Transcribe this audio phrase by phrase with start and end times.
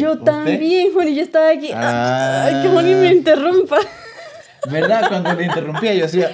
[0.00, 0.24] Yo ¿Usted?
[0.24, 1.70] también, Juani, yo estaba aquí.
[1.74, 2.44] Ah.
[2.46, 3.78] Ay, que Juani me interrumpa.
[4.70, 5.08] ¿Verdad?
[5.08, 6.30] Cuando le interrumpía yo hacía...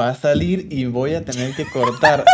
[0.00, 2.24] Va a salir y voy a tener que cortar.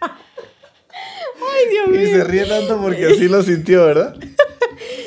[0.00, 2.24] Ay, Dios Y se mío.
[2.24, 4.16] ríe tanto porque así lo sintió, ¿verdad?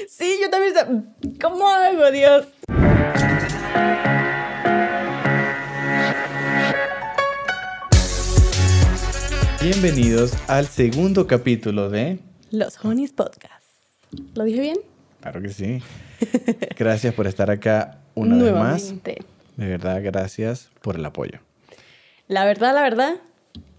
[0.08, 1.14] Sí, yo también.
[1.42, 2.46] ¿Cómo hago, Dios?
[9.68, 12.20] Bienvenidos al segundo capítulo de...
[12.52, 13.66] Los Honeys Podcast.
[14.36, 14.78] ¿Lo dije bien?
[15.22, 15.82] Claro que sí.
[16.78, 18.94] Gracias por estar acá una vez más.
[19.04, 19.18] De
[19.58, 21.40] verdad, gracias por el apoyo.
[22.28, 23.16] La verdad, la verdad,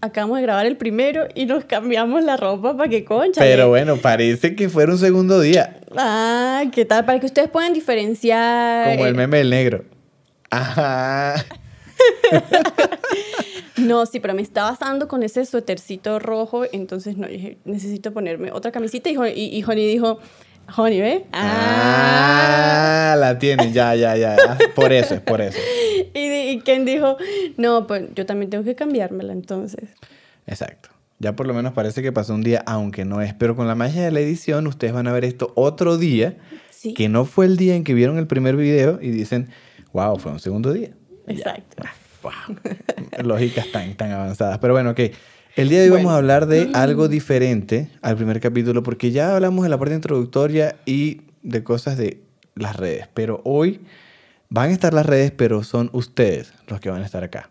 [0.01, 3.39] acabamos de grabar el primero y nos cambiamos la ropa para que concha.
[3.39, 7.05] Pero bueno, parece que fuera un segundo día, Ah, ¿qué tal?
[7.05, 8.89] Para que ustedes puedan diferenciar.
[8.89, 9.85] como el meme del negro.
[10.49, 11.45] Ajá.
[13.77, 18.51] No, sí, pero me estaba asando con ese suétercito rojo, entonces no, dije, necesito ponerme
[18.51, 19.09] otra camisita.
[19.09, 20.19] Y, y, y Honey dijo,
[20.75, 21.25] Honey, ¿ve?
[21.31, 24.35] Ah, la tienen, ya, ya, ya.
[24.47, 25.57] Ah, Por eso, es por eso.
[26.13, 27.17] Y, y Ken dijo,
[27.57, 29.89] no, pues yo también tengo que cambiármela entonces.
[30.47, 30.89] Exacto.
[31.19, 33.33] Ya por lo menos parece que pasó un día, aunque no es.
[33.33, 36.37] Pero con la magia de la edición, ustedes van a ver esto otro día,
[36.71, 36.93] Sí.
[36.93, 39.49] que no fue el día en que vieron el primer video y dicen,
[39.93, 40.91] wow, fue un segundo día.
[41.27, 41.83] Exacto.
[42.23, 43.23] Wow.
[43.23, 44.57] Lógicas tan, tan avanzadas.
[44.59, 44.99] Pero bueno, ok.
[45.55, 49.35] El día de hoy vamos a hablar de algo diferente al primer capítulo, porque ya
[49.35, 52.21] hablamos de la parte introductoria y de cosas de
[52.53, 53.07] las redes.
[53.13, 53.81] Pero hoy
[54.49, 57.49] van a estar las redes, pero son ustedes los que van a estar acá.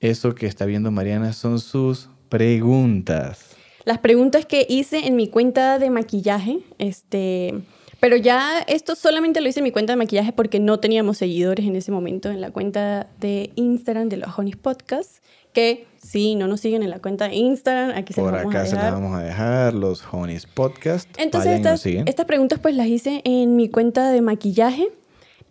[0.00, 3.56] Eso que está viendo Mariana son sus preguntas.
[3.84, 7.54] Las preguntas que hice en mi cuenta de maquillaje, este,
[8.00, 11.66] pero ya esto solamente lo hice en mi cuenta de maquillaje porque no teníamos seguidores
[11.66, 16.46] en ese momento en la cuenta de Instagram de los Honeys Podcast, que si no
[16.46, 18.84] nos siguen en la cuenta de Instagram, aquí se Por vamos a acá se las
[18.84, 19.00] dejar.
[19.00, 21.08] vamos a dejar, los Honeys Podcast.
[21.18, 24.88] Entonces estas, estas preguntas pues las hice en mi cuenta de maquillaje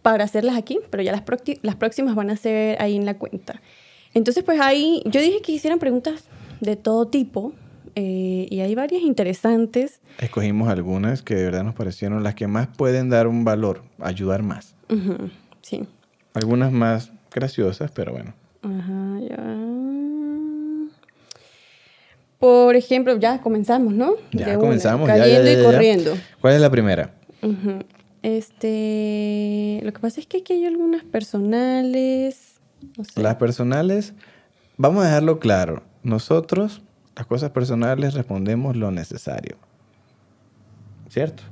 [0.04, 1.24] para hacerlas aquí, pero ya las,
[1.64, 3.62] las próximas van a ser ahí en la cuenta.
[4.14, 6.26] Entonces pues ahí yo dije que hicieran preguntas
[6.62, 7.54] de todo tipo
[7.96, 10.02] eh, y hay varias interesantes.
[10.20, 14.44] Escogimos algunas que de verdad nos parecieron las que más pueden dar un valor, ayudar
[14.44, 14.76] más.
[15.62, 15.84] Sí.
[16.34, 18.34] Algunas más graciosas, pero bueno.
[18.62, 19.66] Ajá, ya.
[22.40, 24.16] Por ejemplo, ya comenzamos, ¿no?
[24.32, 25.08] Ya De una, comenzamos.
[25.08, 26.14] ya, ya, Cayendo ya, y corriendo.
[26.42, 27.14] ¿Cuál es la primera?
[28.22, 32.60] Este, lo que pasa es que aquí hay algunas personales.
[32.98, 33.22] No sé.
[33.22, 34.14] Las personales,
[34.78, 35.84] vamos a dejarlo claro.
[36.04, 36.82] Nosotros,
[37.16, 39.56] las cosas personales, respondemos lo necesario.
[41.10, 41.44] ¿Cierto?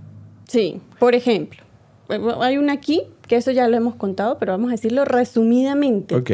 [0.47, 1.63] Sí, por ejemplo,
[2.07, 6.15] bueno, hay una aquí, que eso ya lo hemos contado, pero vamos a decirlo resumidamente,
[6.15, 6.31] Ok.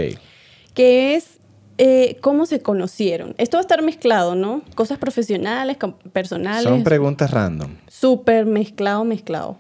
[0.74, 1.40] que es
[1.78, 3.36] eh, cómo se conocieron.
[3.38, 4.62] Esto va a estar mezclado, ¿no?
[4.76, 5.78] Cosas profesionales,
[6.12, 6.64] personales.
[6.64, 7.76] Son preguntas random.
[7.88, 9.58] súper mezclado, mezclado.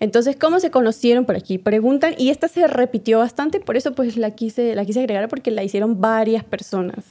[0.00, 1.58] Entonces, ¿cómo se conocieron por aquí?
[1.58, 5.50] Preguntan, y esta se repitió bastante, por eso pues la quise, la quise agregar porque
[5.50, 7.04] la hicieron varias personas.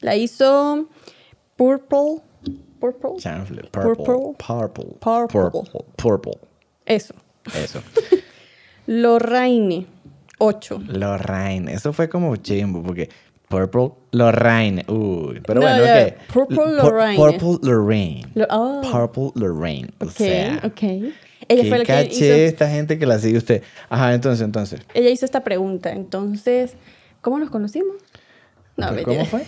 [0.00, 0.86] La hizo
[1.56, 2.20] Purple,
[2.80, 4.34] Purple, Chanfle, purple, Purple.
[4.38, 5.40] purple, Purple.
[5.40, 6.38] purple, purple.
[6.86, 7.14] eso.
[7.54, 7.80] Eso.
[8.86, 9.86] Lorraine,
[10.38, 10.82] 8.
[10.88, 11.68] Lorraine.
[11.72, 13.08] Eso fue como chimbo, porque
[13.48, 14.84] Purple Lorraine.
[14.88, 16.12] Uy, pero No, bueno, ok.
[16.32, 17.16] Purple Pu- Lorraine.
[17.16, 18.26] Purple Lorraine.
[18.34, 18.80] Lo- oh.
[18.82, 19.90] Purple Lorraine.
[20.00, 20.82] O sea, ok.
[21.50, 23.62] Ella qué fue la que caché hizo, esta gente que la sigue usted.
[23.88, 24.80] Ajá, entonces, entonces.
[24.94, 25.90] ella hizo esta pregunta.
[25.92, 26.74] Entonces,
[27.22, 27.96] ¿cómo nos conocimos?
[28.78, 29.24] No, ¿Cómo mentira.
[29.24, 29.44] fue?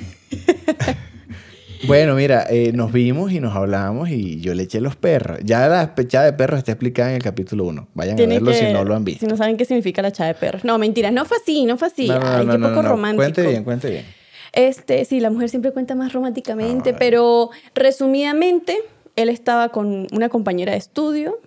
[1.86, 5.38] bueno, mira, eh, nos vimos y nos hablamos y yo le eché los perros.
[5.44, 7.88] Ya la pechada de perros está explicada en el capítulo 1.
[7.94, 9.20] Vayan a verlo si no lo han visto.
[9.20, 10.64] Si no saben qué significa la chava de perros.
[10.64, 12.08] No, mentira, no fue así, no fue así.
[12.08, 13.22] No, no, Ay, no, qué poco romántico.
[13.22, 14.04] Cuente bien, cuente bien.
[14.52, 16.96] Este, sí, la mujer siempre cuenta más románticamente, Ay.
[16.98, 18.76] pero resumidamente,
[19.14, 21.38] él estaba con una compañera de estudio,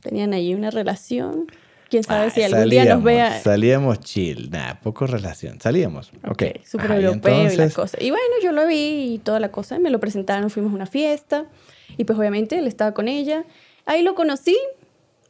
[0.00, 1.46] tenían ahí una relación.
[1.90, 3.40] Quién sabe Ay, si algún día nos salíamos, vea.
[3.40, 5.60] Salíamos chill, nada, poco relación.
[5.60, 6.12] Salíamos.
[6.24, 6.30] Ok.
[6.40, 7.98] Ok, súper Ajá, y europeo y la entonces, cosa.
[8.00, 9.78] Y bueno, yo lo vi y toda la cosa.
[9.80, 11.46] Me lo presentaron, fuimos a una fiesta.
[11.96, 13.44] Y pues obviamente él estaba con ella.
[13.86, 14.56] Ahí lo conocí,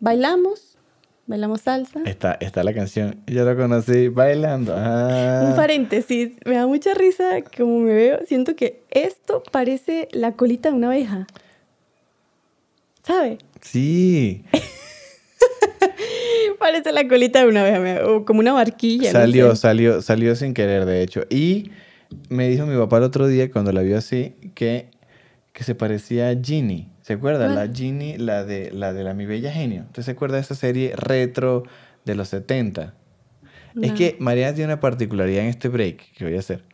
[0.01, 0.77] bailamos,
[1.27, 2.01] bailamos salsa.
[2.05, 3.17] Está, está la canción.
[3.27, 4.75] Yo lo conocí bailando.
[4.77, 5.47] Ah.
[5.49, 8.19] Un paréntesis, me da mucha risa como me veo.
[8.27, 11.27] Siento que esto parece la colita de una abeja.
[13.03, 13.39] ¿Sabe?
[13.63, 14.45] Sí.
[16.59, 19.13] Parece la colita de una abeja, como una barquilla.
[19.13, 19.63] no Salió, sé.
[19.63, 21.25] salió, salió sin querer, de hecho.
[21.31, 21.71] Y
[22.29, 24.91] me dijo mi papá el otro día, cuando la vio así, que,
[25.53, 26.89] que se parecía a Ginny.
[27.03, 27.49] ¿Se acuerda?
[27.49, 29.83] La Ginny, la de, la de la Mi Bella Genio.
[29.87, 31.65] ¿Usted se acuerda de esa serie retro
[32.05, 32.95] de los 70?
[33.83, 36.65] Es que Mariana tiene una particularidad en este break que voy a hacer.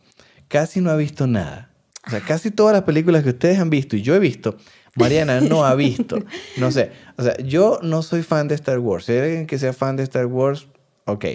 [0.47, 1.69] Casi no ha visto nada.
[2.05, 4.57] O sea, casi todas las películas que ustedes han visto y yo he visto,
[4.97, 6.19] Mariana no ha visto.
[6.57, 6.91] No sé.
[7.17, 9.05] O sea, yo no soy fan de Star Wars.
[9.05, 10.67] Si hay alguien que sea fan de Star Wars,
[11.05, 11.25] ok,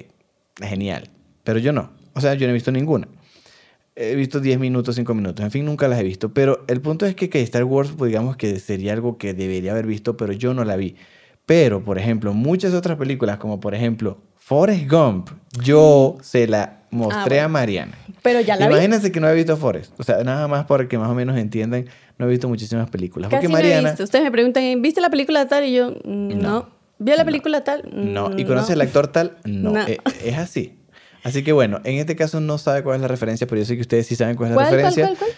[0.60, 1.10] genial.
[1.44, 1.90] Pero yo no.
[2.14, 3.08] O sea, yo no he visto ninguna.
[3.94, 5.44] He visto 10 minutos, 5 minutos.
[5.44, 6.32] En fin, nunca las he visto.
[6.32, 9.72] Pero el punto es que, que Star Wars, pues, digamos que sería algo que debería
[9.72, 10.96] haber visto, pero yo no la vi.
[11.46, 15.30] Pero, por ejemplo, muchas otras películas, como por ejemplo Forrest Gump,
[15.62, 17.92] yo se la mostré Ah, a Mariana.
[18.22, 18.74] Pero ya la vi.
[18.74, 19.92] Imagínense que no he visto Forrest.
[19.98, 21.86] O sea, nada más para que más o menos entiendan,
[22.18, 23.28] no he visto muchísimas películas.
[23.30, 23.88] Casi Porque no he Mariana...
[23.90, 24.04] visto.
[24.04, 25.64] Ustedes me preguntan, ¿viste la película tal?
[25.64, 26.34] Y yo, mm, no.
[26.36, 26.68] No.
[27.00, 27.26] ¿Vio la No.
[27.26, 27.82] película tal?
[27.92, 28.28] No.
[28.30, 29.36] Mm, ¿Y conoce al actor tal?
[29.44, 29.76] No.
[29.88, 30.78] Eh, Es, así.
[31.24, 33.74] Así que bueno, en este caso no sabe cuál es la referencia, pero yo sé
[33.74, 35.04] que ustedes sí saben cuál es la ¿Cuál, cuál, referencia.
[35.06, 35.30] cuál, cuál?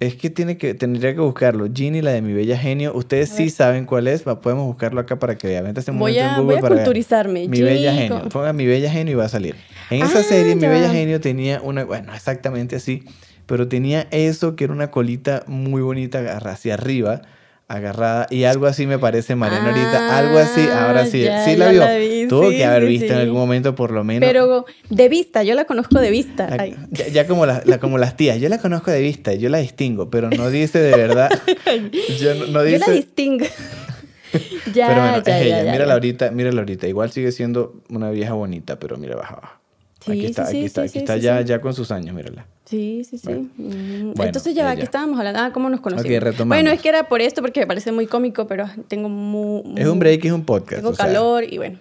[0.00, 1.66] Es que tiene que tendría que buscarlo.
[1.74, 2.94] Ginny, la de mi bella genio.
[2.94, 4.22] Ustedes sí saben cuál es.
[4.22, 5.66] Podemos buscarlo acá para que vean.
[5.76, 6.84] Este Voy momento a- en Google voy a para ver.
[6.84, 7.48] culturizarme.
[7.48, 8.28] Mi bella genio.
[8.30, 9.56] Ponga mi bella genio y va a salir.
[9.90, 10.70] En esa Ah, serie, mi ya.
[10.70, 13.02] bella genio tenía una, bueno, exactamente así,
[13.46, 17.22] pero tenía eso que era una colita muy bonita hacia arriba,
[17.66, 20.18] agarrada, y algo así me parece Mariana ahorita.
[20.18, 21.22] Algo así, ahora sí.
[21.26, 21.80] Ah, ya, sí la vio.
[21.80, 24.28] la vi, Tuvo sí, que haber sí, visto en algún momento por lo menos.
[24.28, 26.48] Pero de vista, yo la conozco de vista.
[26.56, 26.76] La- Ay.
[26.90, 29.58] ya, ya como, la- la- como las tías, yo la conozco de vista, yo la
[29.58, 31.30] distingo, pero no dice de verdad.
[32.20, 33.46] yo no, no Yo la distingo.
[34.74, 35.72] ya, pero bueno, ya, es ya, ella.
[35.72, 36.86] mírala ahorita, mírala ahorita.
[36.88, 39.59] Igual sigue siendo una vieja bonita, pero mira, baja, baja.
[40.04, 42.46] Sí, aquí está, sí, aquí está, sí, aquí está ya, ya con sus años, mírala.
[42.64, 43.26] Sí, sí, sí.
[43.26, 43.48] Bueno.
[43.58, 44.84] Mm, Bueno, Entonces ya va, ya, ¿qué ya.
[44.84, 45.40] estábamos hablando?
[45.40, 46.16] Ah, ¿cómo nos conocimos?
[46.16, 46.56] Ok, retomamos.
[46.56, 49.86] Bueno, es que era por esto, porque me parece muy cómico, pero tengo mu- Es
[49.86, 50.76] un break, es un podcast.
[50.76, 51.78] Tengo o sea, calor y bueno.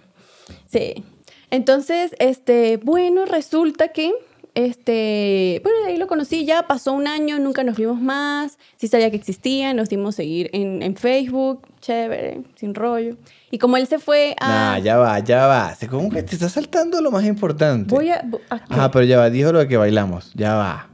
[0.67, 1.03] Sí.
[1.51, 4.11] Entonces, este, bueno, resulta que,
[4.53, 9.09] este, bueno, ahí lo conocí, ya pasó un año, nunca nos vimos más, sí sabía
[9.09, 13.15] que existía, nos dimos seguir en, en Facebook, chévere, sin rollo.
[13.51, 14.47] Y como él se fue a...
[14.47, 15.75] Nah, ya va, ya va.
[15.89, 17.93] ¿Cómo que te está saltando lo más importante?
[17.93, 18.23] Voy a...
[18.49, 18.55] ¿a?
[18.69, 20.89] Ajá, pero ya va, dijo lo de que bailamos, ya va.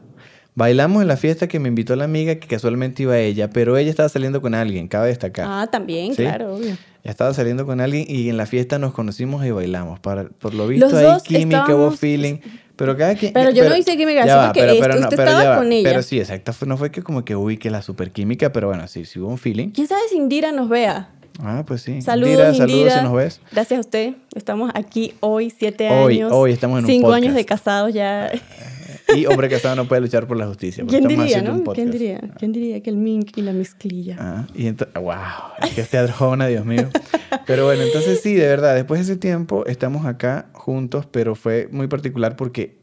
[0.57, 3.89] Bailamos en la fiesta que me invitó la amiga que casualmente iba ella, pero ella
[3.89, 5.45] estaba saliendo con alguien, cabe destacar.
[5.49, 6.23] Ah, también, ¿Sí?
[6.23, 6.77] claro, obvio.
[7.03, 9.99] Ya estaba saliendo con alguien y en la fiesta nos conocimos y bailamos.
[9.99, 12.37] Para, por lo visto Los hay dos química, hubo estábamos- feeling.
[12.77, 13.31] Pero cada quien.
[13.33, 15.57] Pero yo no hice química, sí, va, porque este, usted estaba ya va.
[15.57, 15.89] con ella.
[15.89, 16.53] Pero sí, exacto.
[16.65, 19.29] No fue que como que uy, que la super química, pero bueno, sí, sí hubo
[19.29, 19.69] un feeling.
[19.69, 21.09] ¿Quién sabe si Indira nos vea?
[21.41, 22.01] Ah, pues sí.
[22.01, 22.67] Saludos, Indira, Indira.
[22.67, 23.41] saludos si nos ves.
[23.51, 24.13] Gracias a usted.
[24.35, 26.31] Estamos aquí hoy, siete Hoy, años.
[26.33, 27.37] hoy estamos en un Cinco años podcast.
[27.37, 28.31] de casados ya.
[29.15, 30.83] Y hombre casado no puede luchar por la justicia.
[30.87, 31.63] ¿Quién diría, no?
[31.73, 32.21] ¿Quién diría?
[32.39, 34.15] ¿Quién diría que el mink y la mezclilla?
[34.19, 35.13] Ah, y entonces, wow,
[35.61, 36.89] es que sea arjona, Dios mío.
[37.45, 41.69] Pero bueno, entonces sí, de verdad, después de ese tiempo estamos acá juntos, pero fue
[41.71, 42.79] muy particular porque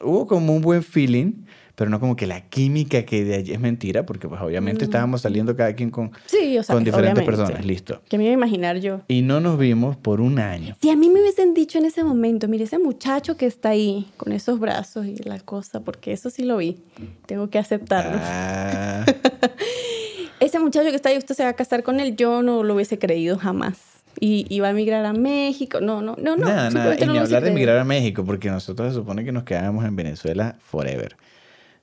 [0.00, 1.44] hubo como un buen feeling,
[1.80, 5.22] pero no como que la química que de allí es mentira, porque pues obviamente estábamos
[5.22, 7.42] saliendo cada quien con, Sí, o sea, con diferentes obviamente.
[7.42, 8.02] personas, listo.
[8.06, 9.00] Que me iba a imaginar yo.
[9.08, 10.76] Y no nos vimos por un año.
[10.82, 14.06] Si a mí me hubiesen dicho en ese momento, mire, ese muchacho que está ahí
[14.18, 16.76] con esos brazos y la cosa, porque eso sí lo vi,
[17.24, 18.18] tengo que aceptarlo.
[18.22, 19.06] Ah,
[20.38, 22.74] Ese muchacho que está ahí, usted se va a casar con él, yo no lo
[22.74, 23.78] hubiese creído jamás.
[24.20, 26.46] Y iba a emigrar a México, no, no, no, no.
[26.46, 26.94] nada, nada.
[26.94, 29.96] Y ni hablar de emigrar a México, porque nosotros se supone que nos quedábamos en
[29.96, 31.16] Venezuela forever.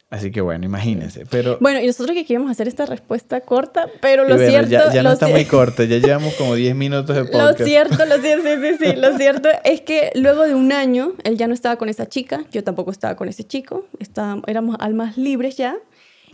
[0.09, 1.25] Así que bueno, imagínense.
[1.29, 4.69] Pero Bueno, y nosotros que queríamos hacer esta respuesta corta, pero lo bueno, cierto...
[4.69, 7.63] ya, ya no lo está muy corto, ya llevamos como 10 minutos de Lo podcast.
[7.63, 8.95] cierto, lo cierto, sí, sí, sí.
[8.95, 12.45] Lo cierto es que luego de un año, él ya no estaba con esa chica,
[12.51, 15.75] yo tampoco estaba con ese chico, estábamos, éramos almas libres ya.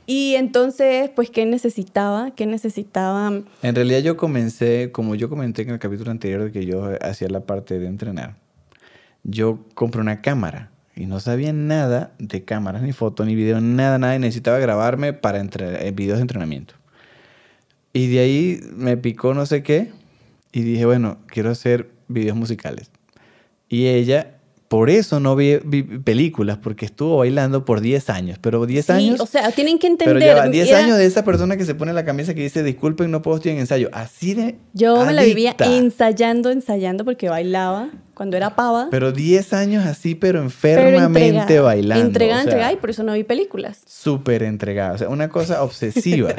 [0.05, 2.31] Y entonces, pues, ¿qué necesitaba?
[2.35, 3.31] ¿Qué necesitaba?
[3.63, 7.29] En realidad yo comencé, como yo comenté en el capítulo anterior de que yo hacía
[7.29, 8.35] la parte de entrenar,
[9.23, 13.97] yo compré una cámara y no sabía nada de cámaras, ni foto, ni video, nada,
[13.97, 16.75] nada, y necesitaba grabarme para entre, eh, videos de entrenamiento.
[17.93, 19.91] Y de ahí me picó no sé qué
[20.51, 22.89] y dije, bueno, quiero hacer videos musicales.
[23.69, 24.35] Y ella,
[24.67, 28.91] por eso no vi, vi películas, porque estuvo bailando por 10 años, pero 10 Sí,
[28.91, 29.19] años...
[29.19, 30.15] o sea, tienen que entender.
[30.17, 32.41] Pero ya va, 10 era- años de esa persona que se pone la camisa que
[32.41, 33.89] dice, disculpen, no puedo, estoy en ensayo.
[33.93, 35.75] Así de Yo me la vivía adicta.
[35.75, 38.87] ensayando, ensayando, porque bailaba cuando era pava.
[38.91, 42.05] Pero 10 años así, pero pero enfermamente entregada, bailando.
[42.05, 43.81] Entregada, o sea, entregada, y por eso no vi películas.
[43.85, 44.93] Súper entregada.
[44.93, 46.33] O sea, una cosa obsesiva.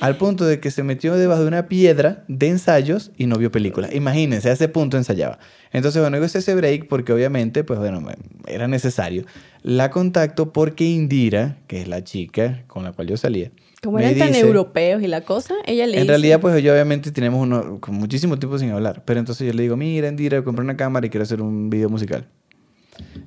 [0.00, 3.50] al punto de que se metió debajo de una piedra de ensayos y no vio
[3.50, 3.94] películas.
[3.94, 5.38] Imagínense, a ese punto ensayaba.
[5.72, 8.02] Entonces, bueno, yo hice ese break porque obviamente, pues bueno,
[8.46, 9.24] era necesario.
[9.62, 13.50] La contacto porque Indira, que es la chica con la cual yo salía,
[13.82, 16.72] Como eran tan dice- europeos y la cosa, ella le En dice, realidad, pues yo
[16.72, 19.02] obviamente tenemos uno, con muchísimo tiempo sin hablar.
[19.04, 21.88] Pero entonces yo le digo, mira, Indira, compré una cámara y quiero hacer un video
[21.88, 22.28] musical.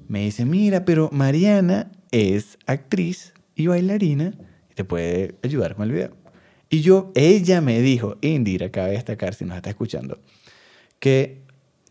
[0.08, 4.34] Me dice, mira, pero Mariana es actriz y bailarina
[4.72, 6.12] y te puede ayudar con el video.
[6.70, 10.20] Y yo, ella me dijo, Indira, cabe destacar si nos está escuchando,
[11.00, 11.42] que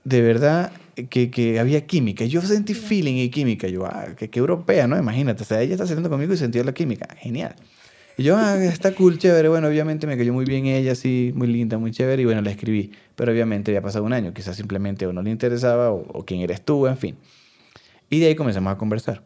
[0.04, 0.72] de verdad
[1.10, 2.24] que, que había química.
[2.24, 3.68] Yo sentí feeling y química.
[3.68, 4.98] Yo, ah, que, que europea, ¿no?
[4.98, 7.08] Imagínate, o sea, ella está saliendo conmigo y sentí la química.
[7.18, 7.54] Genial.
[8.16, 9.48] Y yo, ah, está cool, chévere.
[9.48, 12.22] Bueno, obviamente me cayó muy bien ella, sí, muy linda, muy chévere.
[12.22, 12.92] Y bueno, la escribí.
[13.16, 14.32] Pero obviamente había pasado un año.
[14.32, 17.16] Quizás simplemente o no le interesaba o, o quién eres tú, en fin.
[18.10, 19.22] Y de ahí comenzamos a conversar.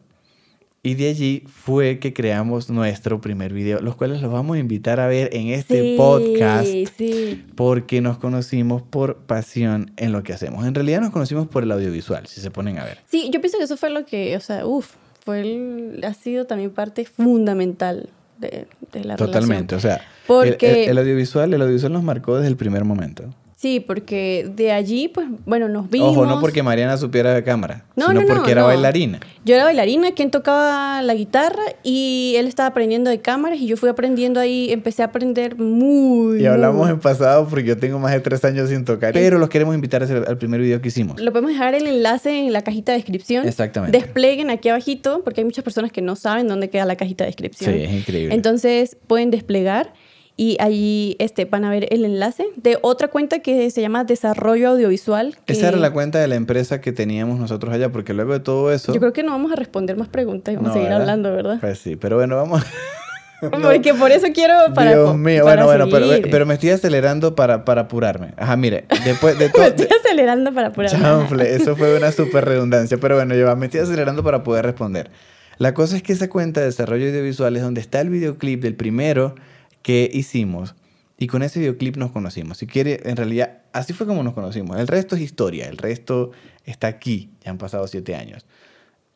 [0.81, 5.01] Y de allí fue que creamos nuestro primer video, los cuales los vamos a invitar
[5.01, 10.31] a ver en este Sí, podcast Sí, porque nos conocimos por pasión en lo que
[10.31, 10.65] hacemos.
[10.65, 12.99] En realidad nos conocimos por el audiovisual, si se ponen a ver.
[13.09, 16.45] Sí, yo pienso que eso fue lo que, o sea, uff, fue el- ha sido
[16.45, 21.61] también parte fundamental de, de la Totalmente, o sea, el- Porque- el, el audiovisual, el
[21.61, 23.25] audiovisual nos marcó desde el primer momento.
[23.61, 26.11] Sí, porque de allí, pues, bueno, nos vimos.
[26.15, 29.19] Ojo, no porque Mariana supiera de cámara, No, sino no, no, porque era bailarina.
[29.43, 33.75] Yo era bailarina, quien tocaba la guitarra y él estaba aprendiendo de cámaras y yo
[33.75, 36.41] fui aprendiendo ahí, empecé a aprender muy...
[36.41, 39.11] Y hablamos muy- en pasado porque yo tengo más de tres años sin tocar.
[39.11, 41.19] Pero los queremos invitar al primer video que hicimos.
[41.19, 43.45] Lo podemos dejar el enlace en la cajita de descripción.
[43.45, 43.97] Exactamente.
[43.97, 47.31] Despleguen aquí abajito, porque hay muchas personas que no saben dónde queda la cajita de
[47.31, 47.73] descripción.
[47.73, 48.33] Sí, es increíble.
[48.33, 49.91] Entonces pueden desplegar
[50.39, 54.69] y ahí este, van a ver el enlace de otra cuenta que se llama Desarrollo
[54.69, 55.35] Audiovisual.
[55.43, 58.39] que Esa era la cuenta de la empresa que teníamos nosotros allá, porque luego de
[58.39, 58.93] todo eso...
[58.93, 61.01] Yo creo que no vamos a responder más preguntas y vamos No, a seguir ¿verdad?
[61.01, 61.57] hablando, ¿verdad?
[61.59, 62.63] Pues sí, pero bueno, vamos...
[63.61, 67.35] Porque por eso quiero para Dios mío, para bueno, bueno, pero, pero me estoy acelerando
[67.35, 68.33] para, para apurarme.
[68.37, 69.63] Ajá, mire, después de Me todo...
[69.63, 70.89] estoy acelerando para apurar.
[70.89, 75.11] Chanfle, eso fue una super redundancia, pero bueno, yo me estoy acelerando para poder responder.
[75.57, 78.75] La cosa es que esa cuenta de desarrollo audiovisual es donde está el videoclip del
[78.75, 79.35] primero
[79.81, 80.75] que hicimos
[81.17, 82.57] y con ese videoclip nos conocimos.
[82.57, 84.77] Si quiere, en realidad, así fue como nos conocimos.
[84.79, 86.31] El resto es historia, el resto
[86.65, 87.29] está aquí.
[87.43, 88.45] Ya han pasado siete años.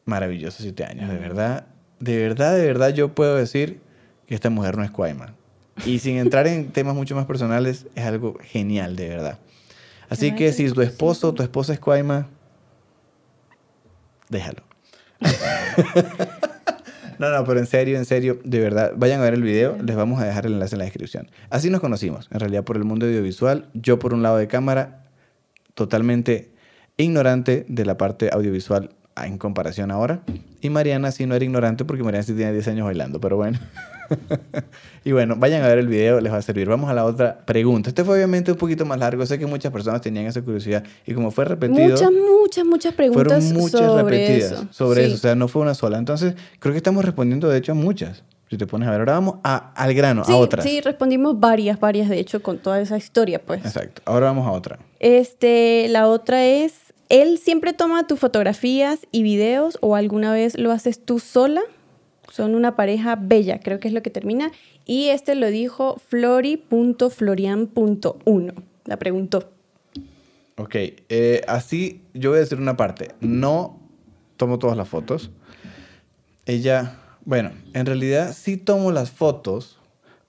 [0.03, 1.67] Maravillosos siete años, de verdad.
[2.01, 3.79] De verdad, de verdad, yo puedo decir
[4.27, 5.33] que esta mujer no es Cuaima.
[5.85, 9.39] Y sin entrar en temas mucho más personales, es algo genial, de verdad.
[10.09, 12.27] Así que si tu esposo o tu esposa es Cuaima,
[14.29, 14.61] déjalo.
[17.19, 19.95] no, no, pero en serio, en serio, de verdad, vayan a ver el video, les
[19.95, 21.29] vamos a dejar el enlace en la descripción.
[21.49, 25.05] Así nos conocimos, en realidad por el mundo audiovisual, yo por un lado de cámara,
[25.73, 26.51] totalmente
[26.97, 30.21] ignorante de la parte audiovisual en comparación ahora,
[30.61, 33.59] y Mariana sí no era ignorante porque Mariana sí tiene 10 años bailando, pero bueno.
[35.05, 36.67] y bueno, vayan a ver el video, les va a servir.
[36.67, 37.89] Vamos a la otra pregunta.
[37.89, 41.13] Este fue obviamente un poquito más largo, sé que muchas personas tenían esa curiosidad y
[41.13, 41.89] como fue repetido...
[41.89, 44.67] Muchas, muchas, muchas preguntas Fueron muchas sobre repetidas eso.
[44.71, 45.07] sobre Sí.
[45.07, 45.97] eso, o sea, no fue una sola.
[45.97, 48.23] Entonces, creo que estamos respondiendo de hecho a muchas.
[48.49, 50.63] Si te pones a ver, ahora vamos a- al grano, Sí, a otras.
[50.63, 53.65] sí, respondimos varias, varias, de hecho, con toda esa historia, pues.
[53.65, 54.01] Exacto.
[54.05, 54.77] Ahora vamos a otra.
[54.99, 56.73] Este, la otra es,
[57.09, 61.61] ¿él siempre toma tus fotografías y videos o alguna vez lo haces tú sola?
[62.33, 64.51] Son una pareja bella, creo que es lo que termina.
[64.87, 68.53] Y este lo dijo flori.florian.1.
[68.85, 69.51] La preguntó.
[70.57, 73.11] Ok, eh, así yo voy a decir una parte.
[73.21, 73.79] No
[74.37, 75.29] tomo todas las fotos.
[76.47, 79.79] Ella, bueno, en realidad sí tomo las fotos,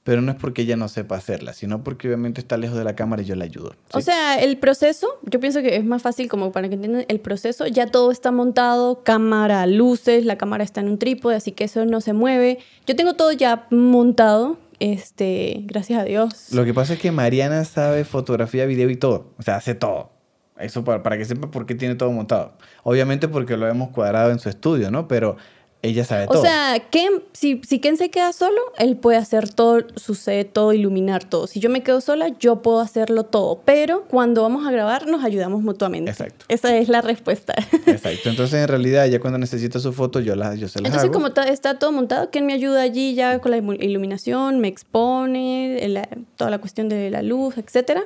[0.05, 2.95] pero no es porque ella no sepa hacerlas, sino porque obviamente está lejos de la
[2.95, 3.75] cámara y yo la ayudo.
[3.93, 4.05] O ¿sí?
[4.05, 7.67] sea, el proceso, yo pienso que es más fácil como para que entiendan el proceso.
[7.67, 11.87] Ya todo está montado, cámara, luces, la cámara está en un trípode, así que eso
[11.87, 12.59] no se mueve.
[12.87, 16.53] Yo tengo todo ya montado, este, gracias a Dios.
[16.53, 19.33] Lo que pasa es que Mariana sabe fotografía, video y todo.
[19.39, 20.11] O sea, hace todo.
[20.59, 22.53] Eso para, para que sepa por qué tiene todo montado.
[22.83, 25.09] Obviamente porque lo hemos cuadrado en su estudio, ¿no?
[25.09, 25.37] Pero
[25.85, 26.43] ella sabe O todo.
[26.43, 30.73] sea, Ken, si, si Ken se queda solo, él puede hacer todo, su set, todo,
[30.73, 31.47] iluminar todo.
[31.47, 33.61] Si yo me quedo sola, yo puedo hacerlo todo.
[33.65, 36.11] Pero cuando vamos a grabar, nos ayudamos mutuamente.
[36.11, 36.45] Exacto.
[36.49, 37.55] Esa es la respuesta.
[37.87, 38.29] Exacto.
[38.31, 41.13] Entonces, en realidad, ya cuando necesita su foto, yo, la, yo se las Entonces, hago.
[41.13, 45.85] como está todo montado, Ken me ayuda allí ya con la ilu- iluminación, me expone,
[45.85, 46.01] el-
[46.37, 48.05] toda la cuestión de la luz, etcétera.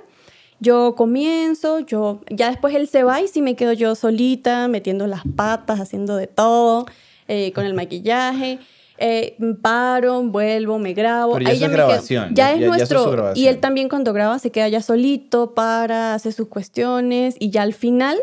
[0.61, 5.07] Yo comienzo, yo ya después él se va y sí me quedo yo solita, metiendo
[5.07, 6.87] las patas, haciendo de todo,
[7.29, 8.59] eh, con el maquillaje.
[9.01, 11.35] eh, paro, vuelvo, me grabo.
[11.35, 13.33] Pero ya Ahí es me grabación, Ya, ya- es ya- ya nuestro.
[13.37, 17.63] y él también cuando graba se queda ya solito, para, hace sus cuestiones y ya
[17.63, 18.19] al final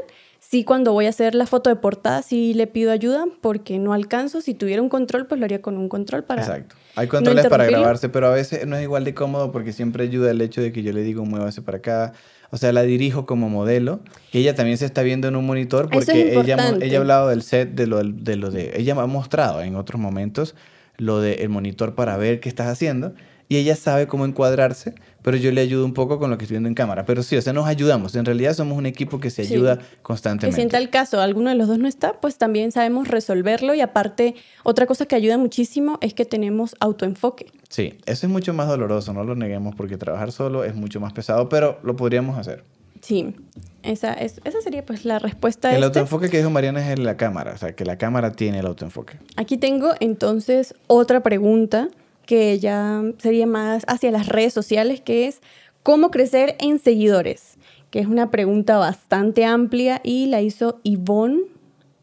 [0.48, 3.94] Sí, cuando voy a hacer la foto de portada, sí le pido ayuda porque no
[3.94, 4.42] alcanzo.
[4.42, 6.44] Si tuviera un control, pues lo haría con un control para.
[6.44, 6.76] Exacto.
[6.96, 10.30] Hay controles para grabarse, pero a veces no es igual de cómodo porque siempre ayuda
[10.30, 12.14] el hecho de que yo le digo muévase para acá.
[12.56, 14.00] O sea, la dirijo como modelo,
[14.32, 17.42] que ella también se está viendo en un monitor es porque ella, ha hablado del
[17.42, 18.72] set, de lo, de lo de...
[18.78, 20.56] Ella ha mostrado en otros momentos
[20.96, 23.14] lo del monitor para ver qué estás haciendo
[23.50, 26.54] y ella sabe cómo encuadrarse, pero yo le ayudo un poco con lo que estoy
[26.54, 27.04] viendo en cámara.
[27.04, 28.16] Pero sí, o sea, nos ayudamos.
[28.16, 30.56] En realidad somos un equipo que se ayuda constantemente.
[30.56, 33.74] si en tal caso alguno de los dos no está, pues también sabemos resolverlo.
[33.74, 37.48] Y aparte, otra cosa que ayuda muchísimo es que tenemos autoenfoque.
[37.70, 41.12] Sí, eso es mucho más doloroso, no lo neguemos, porque trabajar solo es mucho más
[41.12, 42.64] pesado, pero lo podríamos hacer.
[43.02, 43.34] Sí,
[43.82, 45.86] esa, es, esa sería pues la respuesta a El este.
[45.88, 48.68] autoenfoque que dijo Mariana es en la cámara, o sea, que la cámara tiene el
[48.68, 49.18] autoenfoque.
[49.38, 51.90] Aquí tengo entonces otra pregunta
[52.26, 55.42] que ya sería más hacia las redes sociales, que es
[55.84, 57.58] cómo crecer en seguidores,
[57.92, 61.42] que es una pregunta bastante amplia y la hizo Yvonne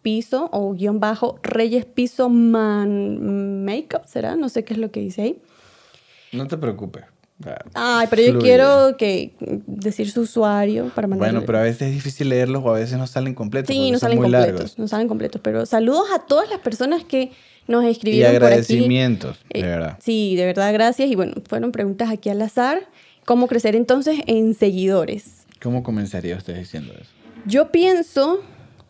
[0.02, 4.34] Piso o guion bajo Reyes Piso Man Makeup, ¿será?
[4.34, 5.38] No sé qué es lo que dice ahí.
[6.32, 7.04] No te preocupes.
[7.74, 9.34] Ay, pero yo quiero que
[9.66, 11.32] decir su usuario para mandarle.
[11.32, 13.74] Bueno, pero a veces es difícil leerlos o a veces no salen completos.
[13.74, 15.40] Sí, no salen completos, no salen completos.
[15.42, 17.32] Pero saludos a todas las personas que
[17.69, 19.62] nos escribieron y agradecimientos, por aquí.
[19.62, 19.99] de verdad.
[20.00, 21.11] sí, de verdad, gracias.
[21.11, 22.88] Y bueno, fueron preguntas aquí al azar.
[23.25, 25.47] ¿Cómo crecer entonces en seguidores?
[25.61, 27.11] ¿Cómo comenzaría usted diciendo eso?
[27.47, 28.40] Yo pienso,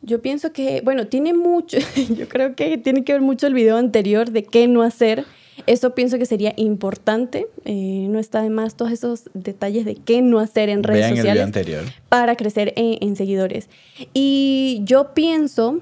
[0.01, 1.79] yo pienso que, bueno, tiene mucho,
[2.17, 5.27] yo creo que tiene que ver mucho el video anterior de qué no hacer.
[5.67, 7.47] Eso pienso que sería importante.
[7.67, 11.11] Eh, no está de más todos esos detalles de qué no hacer en redes Vean
[11.11, 11.85] el sociales video anterior.
[12.09, 13.69] para crecer en, en seguidores.
[14.15, 15.81] Y yo pienso,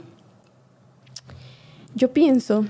[1.95, 2.67] yo pienso,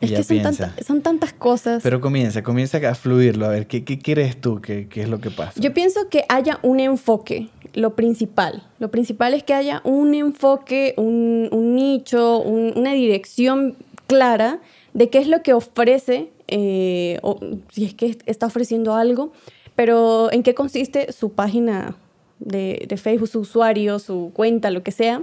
[0.00, 1.82] es que son, tanta- son tantas cosas.
[1.82, 3.46] Pero comienza, comienza a fluirlo.
[3.46, 4.60] A ver, ¿qué, qué quieres tú?
[4.60, 5.60] ¿Qué, ¿Qué es lo que pasa?
[5.60, 8.62] Yo pienso que haya un enfoque, lo principal.
[8.78, 13.76] Lo principal es que haya un enfoque, un, un nicho, un- una dirección
[14.06, 14.60] clara
[14.94, 17.38] de qué es lo que ofrece, eh, o
[17.70, 19.32] si es que está ofreciendo algo,
[19.76, 21.94] pero en qué consiste su página
[22.40, 25.22] de, de Facebook, su usuario, su cuenta, lo que sea,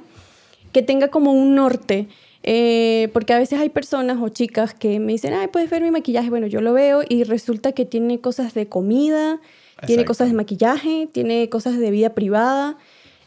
[0.71, 2.07] que tenga como un norte.
[2.47, 5.89] Eh, porque a veces hay personas o chicas que me dicen, ay, puedes ver mi
[5.89, 6.29] maquillaje.
[6.29, 9.41] Bueno, yo lo veo y resulta que tiene cosas de comida,
[9.87, 12.77] tiene cosas de maquillaje, tiene cosas de vida privada.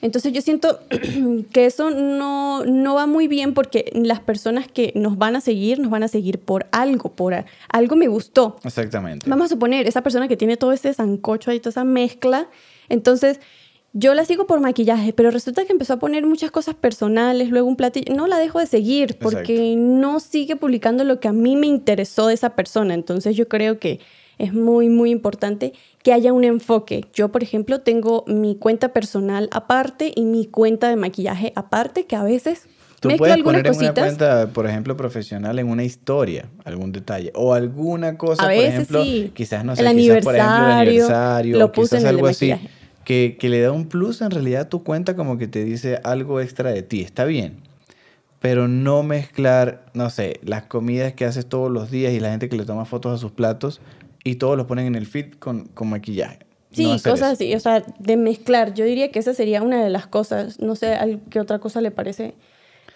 [0.01, 0.79] Entonces yo siento
[1.53, 5.81] que eso no, no va muy bien porque las personas que nos van a seguir,
[5.81, 8.57] nos van a seguir por algo, por a- algo me gustó.
[8.63, 9.29] Exactamente.
[9.29, 12.47] Vamos a suponer, esa persona que tiene todo ese sancocho ahí, toda esa mezcla,
[12.89, 13.41] entonces
[13.93, 17.69] yo la sigo por maquillaje, pero resulta que empezó a poner muchas cosas personales, luego
[17.69, 21.57] un platillo, no la dejo de seguir porque no sigue publicando lo que a mí
[21.57, 24.01] me interesó de esa persona, entonces yo creo que
[24.39, 27.07] es muy, muy importante que haya un enfoque.
[27.13, 32.15] Yo, por ejemplo, tengo mi cuenta personal aparte y mi cuenta de maquillaje aparte, que
[32.15, 32.69] a veces
[33.01, 37.55] Tú puedes poner en una cuenta, por ejemplo, profesional en una historia, algún detalle, o
[37.55, 39.33] alguna cosa, A por veces ejemplo, sí.
[39.35, 42.27] quizás no sé, El quizás por ejemplo el aniversario, lo puse quizás en el algo
[42.27, 42.78] así, maquillaje.
[43.09, 45.99] Que, que le da un plus en realidad a tu cuenta como que te dice
[46.05, 47.63] algo extra de ti, está bien,
[48.39, 52.51] pero no mezclar, no sé, las comidas que haces todos los días y la gente
[52.51, 53.81] que le toma fotos a sus platos
[54.25, 56.41] y todos los ponen en el feed con, con maquillaje.
[56.71, 57.25] Sí, No cosas eso.
[57.33, 58.75] así, o sea, de mezclar.
[58.75, 60.61] Yo diría que esa sería una de las cosas.
[60.61, 62.35] No sé qué otra cosa le parece,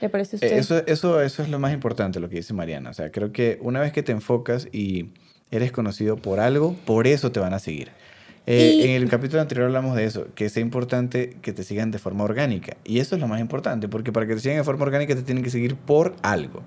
[0.02, 0.52] le parece a usted.
[0.52, 2.90] Eh, Eso, eso, eso es lo más importante, lo que dice Mariana.
[2.90, 5.06] O sea, creo que una vez que te enfocas y
[5.50, 7.88] eres conocido por algo, por eso te van a seguir.
[8.46, 11.90] Eh, Y- En el capítulo anterior hablamos de eso, que es importante que te sigan
[11.92, 12.76] de forma orgánica.
[12.84, 15.22] Y eso es lo más importante, porque para que te sigan de forma orgánica te
[15.22, 16.62] tienen que seguir por algo.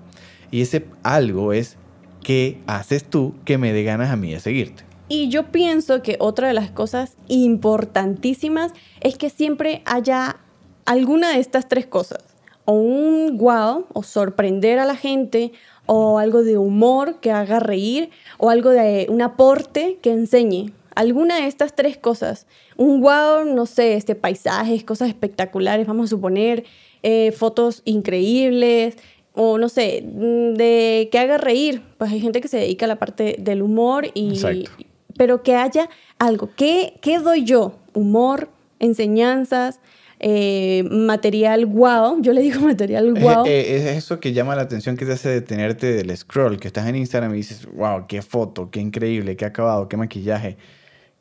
[0.50, 1.76] Y ese algo es
[2.22, 4.84] qué haces tú que me dé ganas a mí de seguirte.
[5.08, 10.36] Y yo pienso que otra de las cosas importantísimas es que siempre haya
[10.84, 12.18] alguna de estas tres cosas.
[12.64, 15.52] O un wow, o sorprender a la gente,
[15.86, 20.72] o algo de humor que haga reír, o algo de un aporte que enseñe.
[20.96, 22.48] Alguna de estas tres cosas.
[22.76, 26.64] Un wow, no sé, este, paisajes, cosas espectaculares, vamos a suponer,
[27.04, 28.96] eh, fotos increíbles,
[29.32, 31.82] o no sé, mm, de que haga reír.
[31.98, 34.30] Pues hay gente que se dedica a la parte del humor y...
[34.30, 34.72] Exacto.
[35.16, 36.50] Pero que haya algo.
[36.56, 37.78] ¿Qué, qué doy yo?
[37.94, 39.80] Humor, enseñanzas,
[40.18, 42.20] eh, material wow.
[42.22, 43.44] Yo le digo material wow.
[43.46, 46.68] Eh, eh, es eso que llama la atención que te hace detenerte del scroll, que
[46.68, 50.56] estás en Instagram y dices, wow, qué foto, qué increíble, qué acabado, qué maquillaje,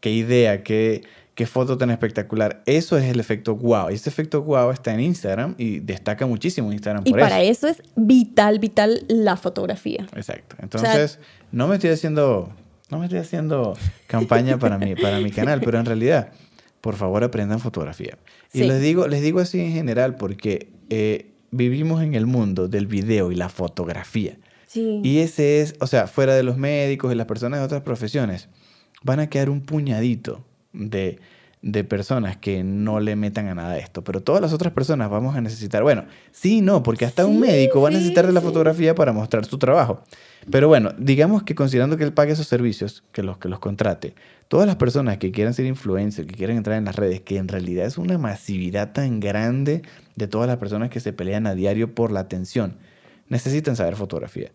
[0.05, 1.01] qué idea, qué,
[1.33, 2.61] qué foto tan espectacular.
[2.67, 3.89] Eso es el efecto wow.
[3.89, 7.67] Y ese efecto wow está en Instagram y destaca muchísimo Instagram y por para eso.
[7.67, 10.05] eso es vital, vital la fotografía.
[10.15, 10.57] Exacto.
[10.61, 11.17] Entonces,
[11.51, 12.53] no me estoy haciendo,
[12.91, 16.29] no me estoy haciendo campaña para mi, para mi canal, pero en realidad,
[16.81, 18.19] por favor, aprendan fotografía.
[18.53, 18.67] Y Sí.
[18.67, 23.31] les digo, les digo así en general porque eh, vivimos en el mundo del video
[23.31, 24.37] y la fotografía.
[24.67, 25.01] Sí.
[25.03, 28.49] Y ese es, o sea, fuera de los médicos y las personas de otras profesiones,
[29.05, 31.19] van a quedar un puñadito de,
[31.61, 34.03] de personas que no le metan a nada de esto.
[34.03, 37.39] Pero todas las otras personas vamos a necesitar, bueno, sí, y no, porque hasta un
[37.39, 40.01] médico va a necesitar de la fotografía para mostrar su trabajo.
[40.49, 44.15] Pero bueno, digamos que considerando que él pague esos servicios, que los que los contrate,
[44.47, 47.47] todas las personas que quieran ser influencers, que quieran entrar en las redes, que en
[47.47, 49.83] realidad es una masividad tan grande
[50.15, 52.77] de todas las personas que se pelean a diario por la atención,
[53.29, 54.51] necesitan saber fotografía.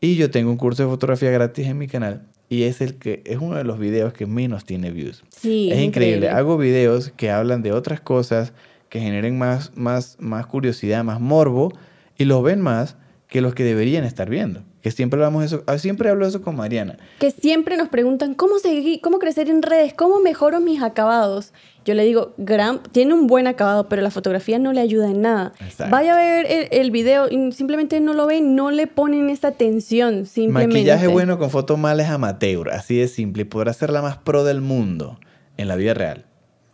[0.00, 3.22] Y yo tengo un curso de fotografía gratis en mi canal y es el que
[3.26, 5.24] es uno de los videos que menos tiene views.
[5.28, 6.30] Sí, es increíble.
[6.30, 8.52] Hago videos que hablan de otras cosas
[8.88, 11.72] que generen más, más, más curiosidad, más morbo
[12.16, 12.96] y los ven más
[13.28, 16.40] que los que deberían estar viendo, que Que siempre hablamos eso, ah, siempre hablo eso
[16.40, 16.96] con Mariana.
[17.18, 21.52] Que siempre nos preguntan cómo seguir, cómo crecer en redes, cómo mejoro mis acabados.
[21.88, 25.22] Yo le digo, gran, tiene un buen acabado, pero la fotografía no le ayuda en
[25.22, 25.54] nada.
[25.58, 25.90] Exacto.
[25.90, 29.48] Vaya a ver el, el video y simplemente no lo ven, no le ponen esa
[29.48, 30.74] atención, simplemente.
[30.74, 33.44] Maquillaje bueno con foto mala es amateur, así de simple.
[33.44, 35.18] Y podrás ser la más pro del mundo
[35.56, 36.26] en la vida real.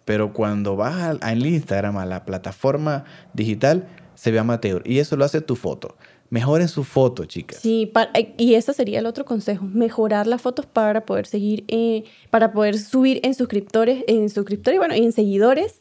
[0.05, 4.83] Pero cuando vas al Instagram, a la plataforma digital, se ve amateur.
[4.85, 5.97] Y eso lo hace tu foto.
[6.35, 7.61] Mejoren su foto, chicas.
[7.63, 11.63] Sí, pa- eh, y ese sería el otro consejo, mejorar las fotos para poder seguir,
[11.69, 15.77] eh, para poder subir en suscriptores, en suscriptores, bueno, y en seguidores,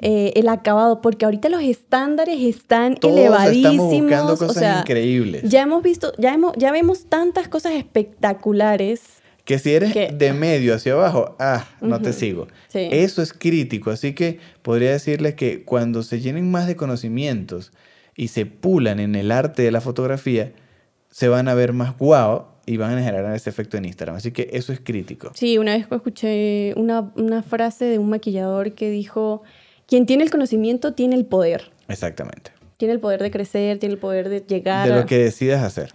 [0.00, 3.72] eh, el acabado, porque ahorita los estándares están Todos elevadísimos.
[3.92, 5.48] estamos buscando o cosas sea, increíbles.
[5.48, 9.00] Ya hemos visto, ya, hemos, ya vemos tantas cosas espectaculares.
[9.44, 12.48] Que si eres de medio hacia abajo, ah, no te sigo.
[12.68, 12.88] Sí.
[12.90, 13.90] Eso es crítico.
[13.90, 17.70] Así que podría decirles que cuando se llenen más de conocimientos
[18.16, 20.52] y se pulan en el arte de la fotografía,
[21.10, 24.16] se van a ver más guau y van a generar ese efecto en Instagram.
[24.16, 25.30] Así que eso es crítico.
[25.34, 29.42] Sí, una vez escuché una, una frase de un maquillador que dijo,
[29.86, 31.70] quien tiene el conocimiento tiene el poder.
[31.88, 32.52] Exactamente.
[32.76, 34.96] Tiene el poder de crecer, tiene el poder de llegar De a...
[34.96, 35.92] lo que decidas hacer.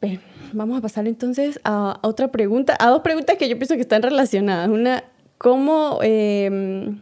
[0.00, 0.20] Bien,
[0.52, 3.80] vamos a pasar entonces a a otra pregunta, a dos preguntas que yo pienso que
[3.80, 4.68] están relacionadas.
[4.68, 5.04] Una,
[5.38, 6.94] ¿cómo, eh,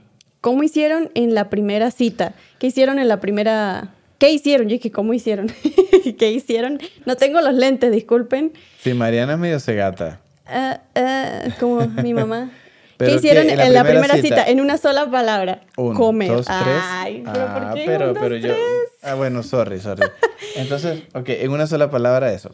[0.45, 2.35] ¿cómo hicieron en la primera cita?
[2.59, 3.95] ¿Qué hicieron en la primera...
[4.19, 4.69] ¿Qué hicieron?
[4.69, 5.51] Yo dije, ¿cómo hicieron?
[6.19, 6.81] ¿Qué hicieron?
[7.07, 8.53] No tengo los lentes, disculpen.
[8.79, 10.21] Sí, Mariana es medio cegata.
[10.45, 12.51] Ah, ah, como mi mamá.
[12.99, 14.21] ¿Pero ¿Qué hicieron en la, primera, cita?
[14.21, 14.45] cita?
[14.45, 15.63] En una sola palabra.
[15.77, 16.29] Comer.
[16.29, 16.83] dos, tres.
[16.83, 18.49] Ay, pero ah, ¿por qué pero, un, dos, pero yo.
[18.49, 18.59] tres?
[19.03, 20.07] Ah, bueno, sorry, sorry.
[20.57, 22.51] Entonces, ok, en una sola palabra eso.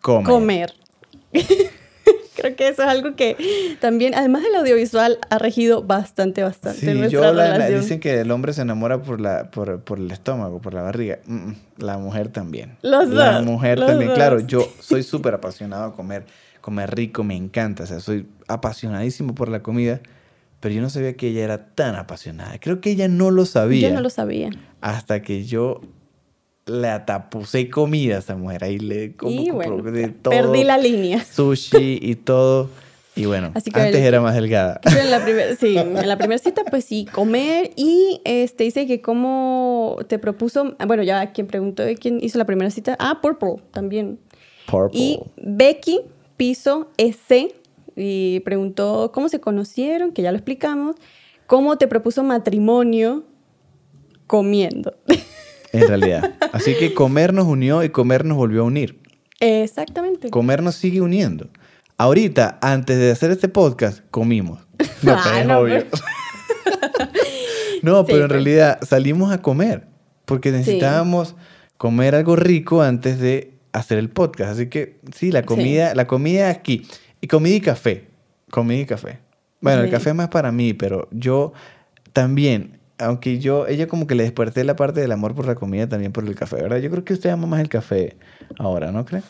[0.00, 0.24] Comer.
[0.26, 0.72] Comer.
[2.36, 3.36] Creo que eso es algo que
[3.80, 8.20] también, además del audiovisual, ha regido bastante, bastante Sí, nuestra yo la, la- dicen que
[8.20, 11.18] el hombre se enamora por la por, por el estómago, por la barriga.
[11.26, 12.76] Mm, mm, la mujer también.
[12.82, 14.10] Los La dos, mujer los también.
[14.10, 14.16] dos.
[14.16, 16.26] Claro, yo soy súper apasionado a comer,
[16.60, 17.84] comer rico, me encanta.
[17.84, 20.00] O sea, soy apasionadísimo por la comida,
[20.60, 22.58] pero yo no sabía que ella era tan apasionada.
[22.58, 24.50] Creo que ella no lo sabía Yo no lo sabía.
[24.80, 25.80] hasta que yo
[26.66, 28.64] le atapusé comida a esa mujer.
[28.64, 30.30] Ahí le como y bueno, de todo.
[30.32, 31.24] perdí la línea.
[31.24, 32.68] Sushi y todo.
[33.14, 34.78] Y bueno, Así que antes el- era más delgada.
[34.84, 35.24] En la
[35.58, 40.76] sí, en la primera cita, pues sí, comer y este dice que cómo te propuso,
[40.86, 44.18] bueno, ya quien preguntó de quién hizo la primera cita, ah, Purple también.
[44.70, 45.00] Purple.
[45.00, 46.00] Y Becky
[46.36, 47.54] Piso S
[47.96, 50.96] y preguntó cómo se conocieron, que ya lo explicamos,
[51.46, 53.24] cómo te propuso matrimonio
[54.26, 54.94] comiendo.
[55.76, 56.34] En realidad.
[56.52, 59.00] Así que comer nos unió y comer nos volvió a unir.
[59.40, 60.30] Exactamente.
[60.30, 61.48] Comer nos sigue uniendo.
[61.98, 64.66] Ahorita, antes de hacer este podcast, comimos.
[65.02, 65.84] No, Ah, pero es no, obvio.
[67.82, 68.30] no, Sí, pero en pues.
[68.30, 69.86] realidad salimos a comer.
[70.24, 71.36] Porque necesitábamos
[71.76, 74.52] comer algo rico antes de hacer el podcast.
[74.52, 76.86] Así que sí, la comida, la comida aquí.
[77.20, 78.08] Y comida y café.
[78.50, 79.20] Comida y café.
[79.60, 79.92] Bueno, el Sí.
[79.92, 81.52] café es más para mí, pero yo
[82.12, 85.88] también, aunque yo, ella como que le desperté la parte del amor por la comida
[85.88, 86.78] también por el café, ¿verdad?
[86.78, 88.16] Yo creo que usted ama más el café
[88.58, 89.22] ahora, ¿no cree?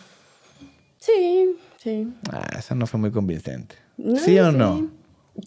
[0.98, 2.08] Sí, sí.
[2.32, 3.76] Ah, esa no fue muy convincente.
[3.96, 4.90] No, ¿Sí o no?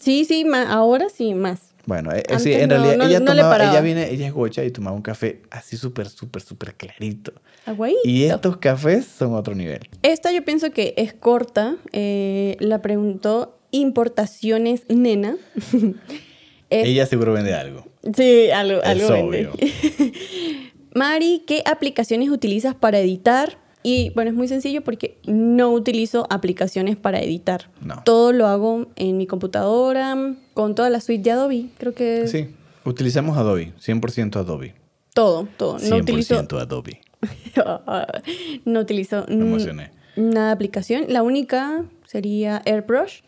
[0.00, 1.60] Sí, sí, ma- ahora sí, más.
[1.86, 4.70] Bueno, eh, sí, en no, realidad no- ella tomaba, ella viene, ella es gocha y
[4.70, 7.32] tomaba un café así súper, súper, súper clarito.
[7.66, 8.00] Aguadito.
[8.04, 9.88] Y estos cafés son otro nivel.
[10.02, 11.76] Esta yo pienso que es corta.
[11.92, 15.36] eh, la preguntó Importaciones Nena.
[16.70, 17.84] Es- Ella seguro vende algo.
[18.16, 19.52] Sí, algo, obvio.
[20.94, 23.58] Mari, ¿qué aplicaciones utilizas para editar?
[23.82, 27.70] Y bueno, es muy sencillo porque no utilizo aplicaciones para editar.
[27.80, 28.02] No.
[28.04, 31.66] Todo lo hago en mi computadora, con toda la suite de Adobe.
[31.78, 32.48] Creo que Sí,
[32.84, 34.74] utilizamos Adobe, 100% Adobe.
[35.14, 35.78] todo, todo.
[35.78, 37.00] No utilizo, Adobe.
[38.64, 39.90] no utilizo Me emocioné.
[40.16, 41.04] nada de aplicación.
[41.08, 43.20] La única sería Airbrush,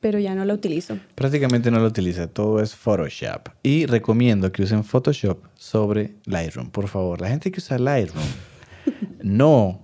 [0.00, 0.98] pero ya no la utilizo.
[1.14, 3.48] Prácticamente no lo utiliza, todo es Photoshop.
[3.62, 7.20] Y recomiendo que usen Photoshop sobre Lightroom, por favor.
[7.20, 8.24] La gente que usa Lightroom
[9.22, 9.80] no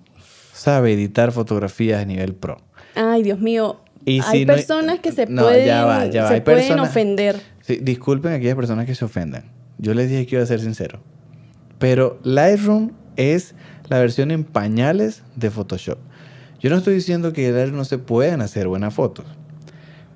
[0.52, 2.58] sabe editar fotografías a nivel pro.
[2.94, 3.80] Ay, Dios mío.
[4.04, 6.28] Y hay si no- personas que se no, pueden, ya va, ya va.
[6.28, 7.40] se Hay pueden personas- ofender.
[7.60, 9.44] Sí, disculpen a aquellas personas que se ofendan.
[9.78, 11.00] Yo les dije que iba a ser sincero.
[11.78, 13.54] Pero Lightroom es
[13.88, 15.98] la versión en pañales de Photoshop.
[16.60, 19.24] Yo no estoy diciendo que en Lightroom no se puedan hacer buenas fotos.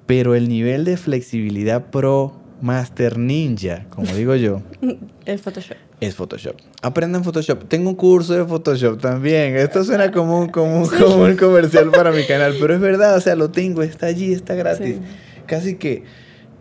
[0.07, 4.62] Pero el nivel de flexibilidad pro Master Ninja, como digo yo,
[5.27, 5.77] El Photoshop.
[6.01, 6.57] es Photoshop.
[6.83, 7.64] Aprendan Photoshop.
[7.69, 9.57] Tengo un curso de Photoshop también.
[9.57, 13.16] Esto suena como un, como un- como un comercial para mi canal, pero es verdad,
[13.16, 14.97] o sea, lo tengo, está allí, está gratis.
[14.97, 15.03] Sí.
[15.47, 16.05] Casi que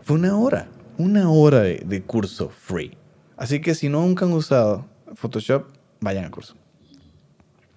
[0.04, 2.98] fue una hora, una hora de, de curso free.
[3.38, 5.66] Así que si no nunca han usado Photoshop,
[6.02, 6.56] vayan al curso.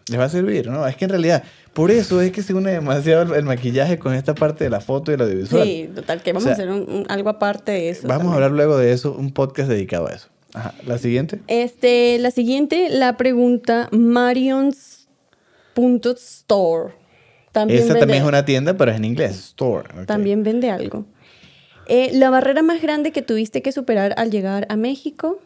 [0.09, 0.87] Les va a servir, ¿no?
[0.87, 1.42] Es que en realidad,
[1.75, 4.81] por eso es que se une demasiado el, el maquillaje con esta parte de la
[4.81, 5.64] foto y el audiovisual.
[5.66, 8.03] Sí, total, que vamos O sea, a hacer un- un- algo aparte de eso.
[8.09, 8.35] Vamos a también.
[8.35, 10.29] hablar luego de eso, un podcast dedicado a eso.
[10.55, 10.73] Ajá.
[10.87, 11.40] La siguiente.
[11.47, 13.88] Este, la siguiente, la pregunta
[15.75, 16.94] Marions.store.
[17.53, 19.33] También Esa vende- también es una tienda, pero es en inglés.
[19.38, 19.88] Store.
[20.01, 20.07] ok.
[20.07, 21.05] También vende algo.
[21.87, 25.38] Eh, la barrera más grande que tuviste que superar al llegar a México,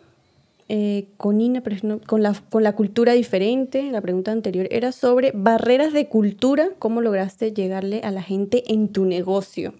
[0.75, 1.63] eh, con Ina,
[2.07, 7.03] con, la, con la cultura diferente, la pregunta anterior era sobre barreras de cultura, cómo
[7.03, 9.75] lograste llegarle a la gente en tu negocio.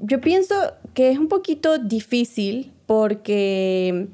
[0.00, 0.56] Yo pienso
[0.94, 4.08] que es un poquito difícil porque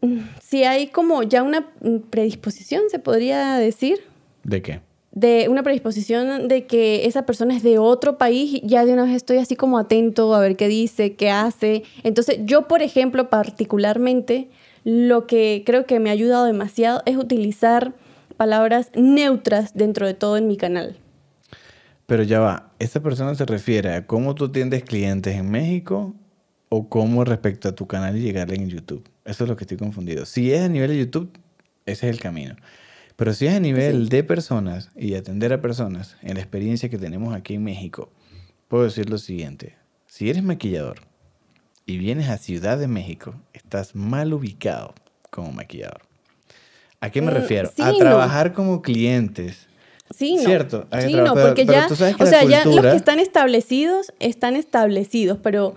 [0.00, 1.72] mm, si hay como ya una
[2.10, 4.00] predisposición, se podría decir,
[4.42, 4.80] ¿De qué?
[5.16, 9.14] De una predisposición de que esa persona es de otro país, ya de una vez
[9.14, 11.84] estoy así como atento a ver qué dice, qué hace.
[12.04, 14.50] Entonces, yo, por ejemplo, particularmente,
[14.84, 17.94] lo que creo que me ha ayudado demasiado es utilizar
[18.36, 20.98] palabras neutras dentro de todo en mi canal.
[22.04, 26.14] Pero ya va, ¿esta persona se refiere a cómo tú atiendes clientes en México
[26.68, 29.08] o cómo respecto a tu canal y llegarle en YouTube?
[29.24, 30.26] Eso es lo que estoy confundido.
[30.26, 31.30] Si es a nivel de YouTube,
[31.86, 32.54] ese es el camino.
[33.16, 34.08] Pero si es a nivel Sí.
[34.10, 38.10] de personas y atender a personas, en la experiencia que tenemos aquí en México,
[38.68, 39.74] puedo decir lo siguiente.
[40.06, 41.00] Si eres maquillador
[41.86, 44.94] y vienes a Ciudad de México, estás mal ubicado
[45.30, 46.02] como maquillador.
[47.00, 47.70] ¿A qué me Mm, refiero?
[47.74, 47.98] sí, a no.
[47.98, 49.68] trabajar como clientes.
[50.14, 50.42] Sí, no.
[50.42, 53.18] Cierto, hay Sí, no, pero- porque pero ya, que o sea, ya los que están
[53.18, 55.74] establecidos están establecidos, pero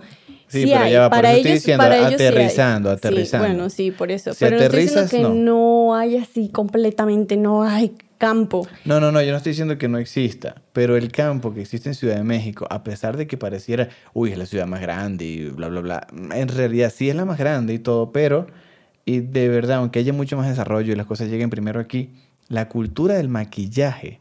[0.50, 0.92] Sí, sí, pero hay.
[0.92, 3.46] ya va, por para eso ellos, estoy diciendo, para ellos sí aterrizando, Sí, aterrizando.
[3.46, 4.32] bueno, sí, por eso.
[4.34, 5.34] Si pero no estoy diciendo que no.
[5.34, 5.94] no.
[5.94, 8.66] hay así completamente, no hay campo.
[8.84, 11.88] No, no, no, yo no estoy diciendo que no exista, pero el campo que existe
[11.88, 15.24] en Ciudad de México, a pesar de que pareciera, uy, es la ciudad más grande
[15.24, 18.46] y bla, bla, bla, en realidad sí es la más grande y todo, pero,
[19.06, 22.10] y de verdad, aunque haya mucho más desarrollo y las cosas lleguen primero aquí,
[22.48, 24.20] la cultura del maquillaje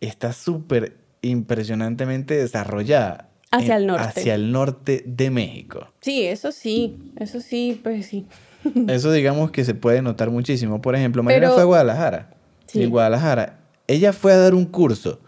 [0.00, 3.28] está súper impresionantemente desarrollada.
[3.56, 4.04] Hacia en- el norte.
[4.20, 5.88] Hacia el norte de México.
[6.00, 8.26] Sí, eso sí, eso sí, pues sí.
[8.88, 10.80] Eso digamos que se puede notar muchísimo.
[10.80, 12.30] Por ejemplo, Mariana Pero- fue a Guadalajara.
[12.66, 12.80] Sí.
[12.82, 15.20] Y Guadalajara, ella fue a dar un curso.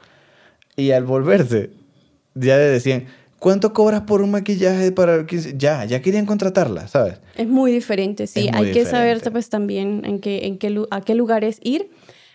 [0.75, 1.71] Y al volverse,
[2.35, 3.05] ya le decían,
[3.39, 5.55] ¿cuánto cobras por un maquillaje para 15?
[5.59, 7.19] Ya, ya querían contratarla, ¿sabes?
[7.37, 8.49] Es muy diferente, sí.
[8.53, 11.91] Muy Hay que saber pues también en qué, en qué, a qué lugares ir.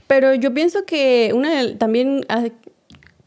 [0.08, 2.46] Pero yo pienso que una de- también ah,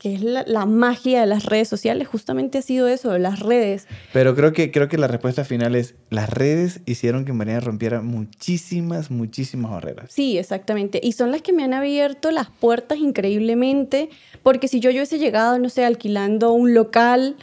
[0.05, 3.87] que es la, la magia de las redes sociales, justamente ha sido eso, las redes.
[4.13, 8.03] Pero creo que, creo que la respuesta final es, las redes hicieron que Mariana rompiera
[8.03, 10.13] muchísimas, muchísimas barreras.
[10.13, 11.01] Sí, exactamente.
[11.03, 14.11] Y son las que me han abierto las puertas increíblemente,
[14.43, 17.37] porque si yo, yo hubiese llegado, no sé, alquilando un local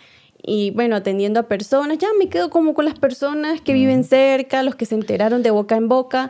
[0.43, 4.61] y bueno, atendiendo a personas, ya me quedo como con las personas que viven cerca,
[4.61, 6.29] los que se enteraron de boca en boca,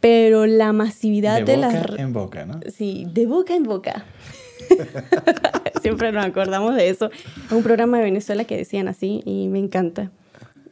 [0.00, 1.98] pero la masividad De de, boca las...
[1.98, 2.60] en boca, ¿no?
[2.70, 4.04] Sí, de boca en boca.
[5.82, 7.10] Siempre nos acordamos de eso.
[7.46, 10.10] Es un programa de Venezuela que decían así y me encanta.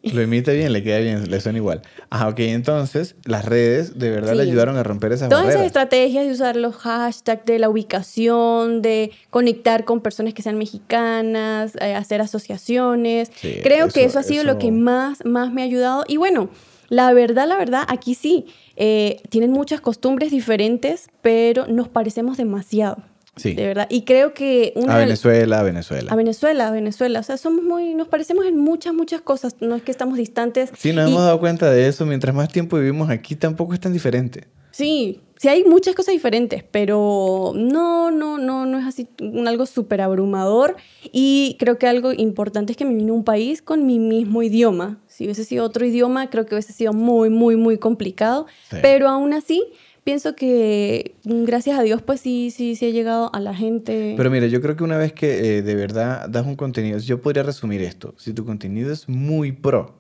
[0.03, 1.83] Lo imita bien, le queda bien, le suena igual.
[2.09, 5.67] Ajá, ok, entonces las redes de verdad le ayudaron a romper esas Todas esas barreras.
[5.67, 11.77] estrategias de usar los hashtags, de la ubicación, de conectar con personas que sean mexicanas,
[11.83, 13.31] eh, hacer asociaciones.
[13.37, 16.05] Sí, Creo que eso- ha sido lo que más, más me ha ayudado.
[16.09, 16.49] Y bueno,
[16.89, 23.03] la verdad, la verdad, aquí sí, eh, tienen muchas costumbres diferentes, pero nos parecemos demasiado.
[23.41, 23.55] Sí.
[23.55, 23.87] De verdad.
[23.91, 26.13] Y creo que una A Venezuela, a Venezuela.
[26.13, 27.21] A Venezuela, a Venezuela.
[27.21, 29.57] O sea, somos muy, nos parecemos en muchas, muchas cosas.
[29.61, 30.71] No es que estamos distantes.
[30.79, 32.05] Sí, nos Y- hemos dado cuenta de eso.
[32.05, 34.47] Mientras más tiempo vivimos aquí, tampoco es tan diferente.
[34.73, 39.67] Sí, sí hay muchas cosas diferentes, pero no, no, no, no es así un algo
[39.67, 40.77] súper abrumador.
[41.13, 44.43] Y creo que algo importante es que me vine a un país con mi mismo
[44.43, 45.01] idioma.
[45.09, 48.47] Si hubiese sido otro idioma, creo que hubiese sido muy, muy, muy complicado.
[48.71, 48.77] Sí.
[48.81, 49.65] Pero aún así,
[50.11, 54.15] pienso que mm, gracias a Dios, pues sí, sí, sí ha llegado a la gente.
[54.17, 57.23] Pero mira, yo creo que una vez que eh, de verdad das un contenido, yo
[57.23, 58.13] podría resumir esto.
[58.19, 59.95] Si tu contenido es muy pro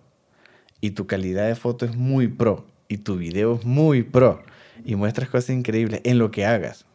[0.80, 4.42] y tu calidad de foto es muy pro y tu video es muy pro
[4.84, 6.86] y muestras cosas increíbles en lo que hagas,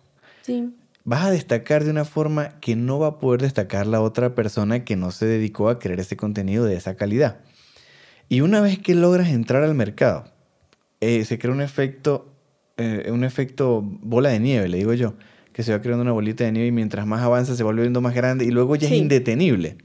[0.41, 0.73] sí.
[1.05, 4.83] vas a destacar de una forma que no va a poder destacar la otra persona
[4.83, 7.37] que no se dedicó a crear ese contenido de esa calidad.
[8.27, 10.25] Y una vez que logras entrar al mercado,
[10.99, 12.34] eh, se crea un efecto,
[12.77, 15.13] eh, un efecto bola de nieve, le digo yo,
[15.53, 18.01] que se va creando una bolita de nieve y mientras más avanza se va volviendo
[18.01, 18.95] más grande y luego ya Sí.
[18.95, 19.77] es indetenible.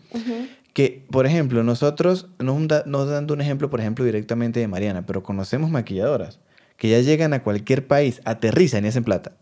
[0.72, 4.68] Que, por ejemplo, nosotros, no, un da- no dando un ejemplo, por ejemplo, directamente de
[4.68, 6.38] Mariana, pero conocemos maquilladoras
[6.76, 9.32] que ya llegan a cualquier país, aterrizan y hacen plata.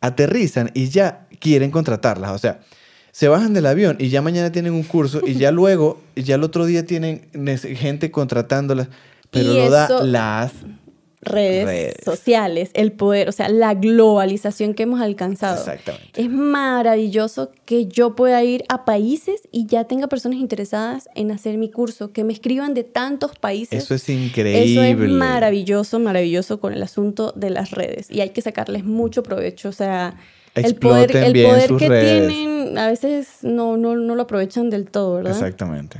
[0.00, 2.32] Aterrizan y ya quieren contratarlas.
[2.32, 2.60] O sea,
[3.12, 6.42] se bajan del avión y ya mañana tienen un curso y ya luego, ya el
[6.42, 7.22] otro día tienen
[7.76, 8.88] gente contratándolas,
[9.30, 10.52] pero Y lo da las
[11.24, 11.94] redes, Redes.
[12.04, 15.56] sociales, el poder, o sea, la globalización que hemos alcanzado.
[15.58, 16.20] Exactamente.
[16.20, 21.56] Es maravilloso que yo pueda ir a países y ya tenga personas interesadas en hacer
[21.58, 23.84] mi curso, que me escriban de tantos países.
[23.84, 24.72] Eso es increíble.
[24.72, 28.10] Eso es maravilloso, maravilloso con el asunto de las redes.
[28.10, 29.68] Y hay que sacarles mucho provecho.
[29.68, 30.14] O sea,
[30.54, 32.28] el poder, el bien poder sus que redes.
[32.28, 35.32] tienen a veces no, no, no lo aprovechan del todo, ¿verdad?
[35.32, 35.98] Exactamente.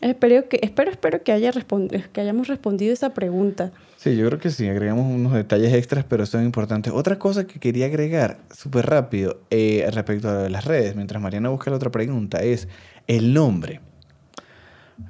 [0.00, 3.70] Espero que, espero, espero que, haya respond- que hayamos respondido esa pregunta.
[4.02, 6.92] Sí, yo creo que sí, agregamos unos detalles extras, pero son importantes.
[6.92, 11.70] Otra cosa que quería agregar súper rápido eh, respecto a las redes, mientras Mariana busca
[11.70, 12.66] la otra pregunta, es
[13.06, 13.80] el nombre.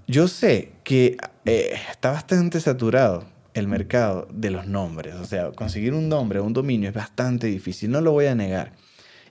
[0.07, 3.24] Yo sé que eh, está bastante saturado
[3.55, 7.90] el mercado de los nombres, o sea, conseguir un nombre un dominio es bastante difícil,
[7.90, 8.72] no lo voy a negar.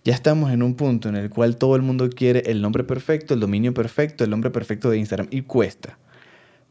[0.03, 3.35] Ya estamos en un punto en el cual todo el mundo quiere el nombre perfecto,
[3.35, 5.99] el dominio perfecto, el nombre perfecto de Instagram y cuesta.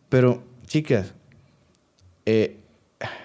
[0.08, 1.14] Pero, chicas,
[2.26, 2.59] eh,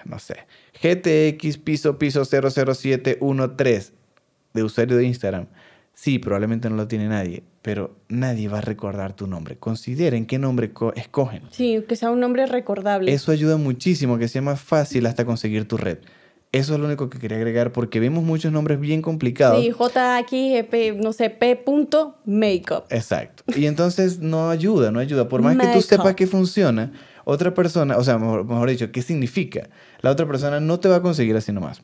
[0.04, 0.36] no sé,
[0.82, 3.92] GTX piso piso 00713
[4.54, 5.46] de usuario de Instagram.
[5.94, 9.56] Sí, probablemente no lo tiene nadie, pero nadie va a recordar tu nombre.
[9.56, 11.42] Consideren qué nombre co- escogen.
[11.50, 13.10] Sí, que sea un nombre recordable.
[13.12, 15.98] Eso ayuda muchísimo que sea más fácil hasta conseguir tu red.
[16.52, 19.60] Eso es lo único que quería agregar porque vemos muchos nombres bien complicados.
[19.62, 21.56] Sí, JXP, no sé, P.
[21.56, 22.84] punto Makeup.
[22.90, 23.42] Exacto.
[23.56, 25.28] Y entonces no ayuda, no ayuda.
[25.28, 26.92] Por más que tú sepas que funciona,
[27.28, 29.68] otra persona, o sea, mejor, mejor dicho, ¿qué significa?
[30.00, 31.82] La otra persona no te va a conseguir así nomás.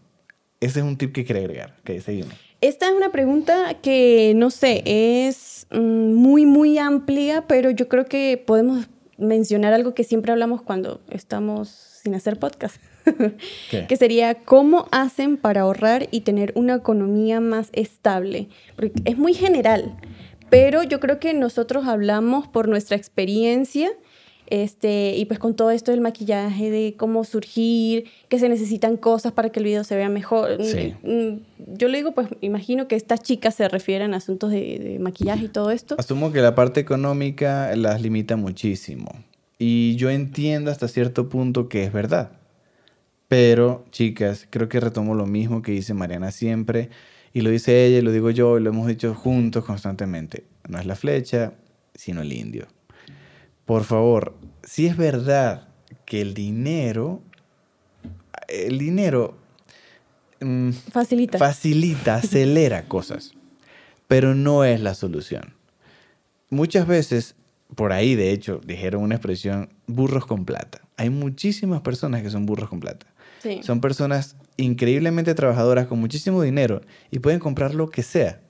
[0.60, 1.74] Ese es un tip que quería agregar.
[1.80, 2.32] Ok, seguimos.
[2.60, 8.06] Esta es una pregunta que, no sé, es mm, muy, muy amplia, pero yo creo
[8.06, 8.86] que podemos
[9.18, 12.76] mencionar algo que siempre hablamos cuando estamos sin hacer podcast.
[13.88, 18.48] Que sería cómo hacen para ahorrar y tener una economía más estable.
[18.76, 19.96] Porque es muy general,
[20.50, 23.90] pero yo creo que nosotros hablamos por nuestra experiencia
[24.52, 29.32] este, y pues con todo esto del maquillaje, de cómo surgir, que se necesitan cosas
[29.32, 30.62] para que el video se vea mejor.
[30.62, 30.94] Sí.
[31.02, 31.38] Mm,
[31.78, 35.46] Yo le digo, pues imagino que estas chicas se refieren a asuntos de, de maquillaje
[35.46, 35.96] y todo esto.
[35.98, 39.10] Asumo que la parte económica las limita muchísimo.
[39.58, 42.32] Y yo entiendo hasta cierto punto que es verdad.
[43.28, 46.90] Pero, chicas, creo que retomo lo mismo que dice Mariana siempre.
[47.32, 50.44] Y lo dice ella y lo digo yo y lo hemos dicho juntos constantemente.
[50.68, 51.54] No es la flecha,
[51.94, 52.66] sino el indio.
[53.64, 55.68] Por favor, si es verdad
[56.04, 57.22] que el dinero,
[58.48, 59.36] el dinero
[60.40, 61.38] mm, Facilita.
[61.38, 63.32] facilita, acelera cosas,
[64.08, 65.54] pero no es la solución.
[66.50, 67.34] Muchas veces,
[67.74, 70.82] por ahí de hecho, dijeron una expresión, burros con plata.
[70.96, 73.06] Hay muchísimas personas que son burros con plata.
[73.42, 73.60] Sí.
[73.62, 78.40] Son personas increíblemente trabajadoras con muchísimo dinero y pueden comprar lo que sea,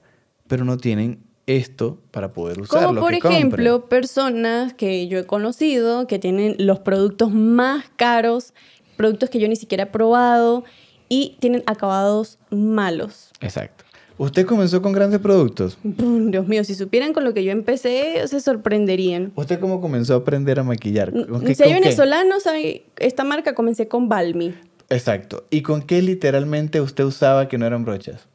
[0.48, 2.89] pero no tienen esto para poder usarlo.
[2.89, 8.55] Como por que ejemplo, personas que yo he conocido que tienen los productos más caros,
[8.97, 10.65] productos que yo ni siquiera he probado
[11.09, 13.31] y tienen acabados malos.
[13.41, 13.85] Exacto.
[14.19, 15.79] ¿Usted comenzó con grandes productos?
[15.83, 19.33] Dios mío, si supieran con lo que yo empecé, se sorprenderían.
[19.35, 21.11] ¿Usted cómo comenzó a aprender a maquillar?
[21.13, 24.55] ¿Con qué- Si venezolanos, hay- esta marca comencé con Balmy.
[24.91, 25.45] Exacto.
[25.51, 28.29] ¿Y con qué literalmente usted usaba que no eran brochas?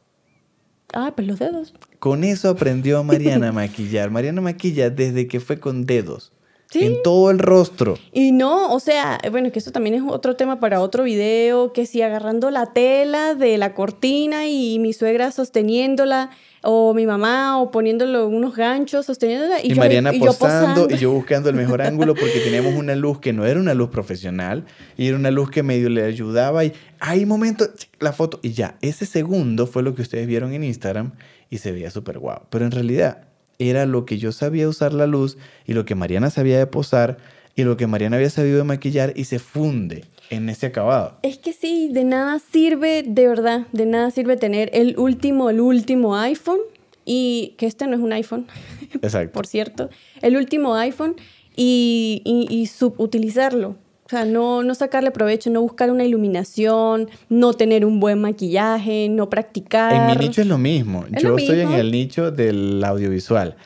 [0.92, 1.74] Ah, pues los dedos.
[1.98, 4.10] Con eso aprendió Mariana a maquillar.
[4.10, 6.32] Mariana maquilla desde que fue con dedos.
[6.70, 6.84] Sí.
[6.84, 7.96] En todo el rostro.
[8.12, 11.86] Y no, o sea, bueno, que eso también es otro tema para otro video, que
[11.86, 16.30] si agarrando la tela de la cortina y mi suegra sosteniéndola,
[16.62, 19.64] o mi mamá, o poniéndolo unos ganchos, sosteniéndola.
[19.64, 22.96] Y, yo- Mariana y yo posando y yo buscando el mejor ángulo porque teníamos una
[22.96, 24.64] luz que no era una luz profesional
[24.96, 28.76] y era una luz que medio le ayudaba y hay momentos, la foto y ya,
[28.82, 31.12] ese segundo fue lo que ustedes vieron en Instagram
[31.48, 32.40] y se veía súper guau.
[32.50, 33.27] Pero en realidad
[33.58, 37.18] era lo que yo sabía usar la luz y lo que Mariana sabía de posar
[37.56, 41.18] y lo que Mariana había sabido de maquillar y se funde en ese acabado.
[41.22, 45.60] Es que sí, de nada sirve, de verdad, de nada sirve tener el último, el
[45.60, 46.60] último iPhone,
[47.04, 48.46] y que este no es un iPhone,
[49.02, 49.32] Exacto.
[49.32, 49.90] por cierto,
[50.22, 51.16] el último iPhone,
[51.56, 53.76] y, y, y subutilizarlo.
[54.08, 59.06] O sea, no, no sacarle provecho, no buscar una iluminación, no tener un buen maquillaje,
[59.10, 59.92] no practicar.
[59.92, 61.04] En mi nicho es lo mismo.
[61.12, 63.56] Es yo lo estoy en el nicho del audiovisual.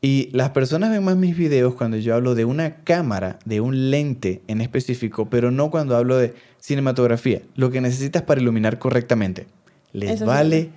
[0.00, 3.92] Y las personas ven más mis videos cuando yo hablo de una cámara, de un
[3.92, 7.42] lente en específico, pero no cuando hablo de cinematografía.
[7.54, 9.46] Lo que necesitas para iluminar correctamente.
[9.92, 10.28] Les Eso sí.
[10.28, 10.70] vale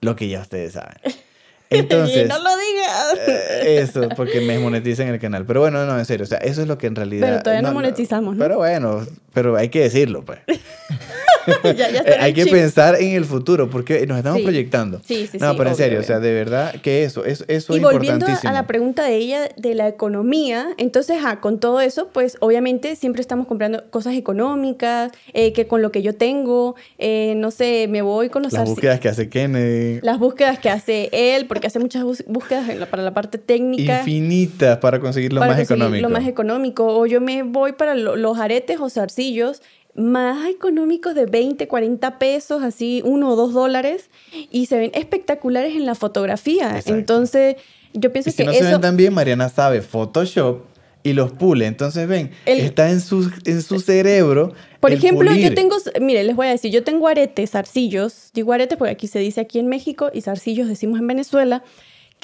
[0.00, 0.94] lo que ya ustedes saben.
[1.70, 3.28] Entonces, no lo digas.
[3.28, 5.44] eh, eso, porque me monetizan el canal.
[5.46, 6.24] Pero bueno, no, en serio.
[6.24, 7.26] O sea, eso es lo que en realidad...
[7.28, 8.42] Pero todavía no monetizamos, ¿no?
[8.42, 10.40] Pero bueno, pero hay que decirlo, pues.
[11.64, 12.52] ya, ya está Eh, Hay que chip.
[12.52, 14.44] pensar en el futuro porque nos estamos Sí.
[14.44, 15.00] proyectando.
[15.04, 17.44] Sí, sí, no, sí, pero en obvio, serio, o sea, de verdad que eso, eso,
[17.48, 18.50] eso Y es volviendo a, importantísimo.
[18.50, 22.96] a la pregunta de ella de la economía, entonces, ah, con todo eso, pues obviamente
[22.96, 27.86] siempre estamos comprando cosas económicas, eh, que con lo que yo tengo, eh, no sé,
[27.88, 30.00] me voy con los Las búsquedas que hace Kennedy.
[30.02, 33.98] las búsquedas que hace él, porque hace muchas búsquedas la- para la parte técnica.
[34.00, 36.08] Infinitas para conseguir lo para más conseguir económico.
[36.08, 36.86] Lo más económico.
[36.98, 39.62] O yo me voy para lo- los aretes o zarcillos
[39.94, 44.10] más económicos de 20, 40 pesos, así uno o dos dólares,
[44.50, 46.70] y se ven espectaculares en la fotografía.
[46.70, 46.94] Exacto.
[46.94, 47.56] Entonces,
[47.92, 50.62] yo pienso y si que no se ven tan bien, Mariana sabe Photoshop
[51.04, 51.66] y los pule.
[51.66, 54.52] Entonces, ven, El- está en su, en su cerebro.
[54.80, 55.48] Por el ejemplo, pulir.
[55.50, 59.06] yo tengo, mire, les voy a decir, yo tengo aretes, zarcillos, digo aretes porque aquí
[59.06, 61.62] se dice aquí en México y zarcillos decimos en Venezuela,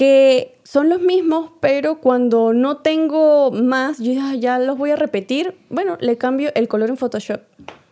[0.00, 4.96] que son los mismos, pero cuando no tengo más, yo ya, ya los voy a
[4.96, 7.42] repetir, bueno, le cambio el color en Photoshop.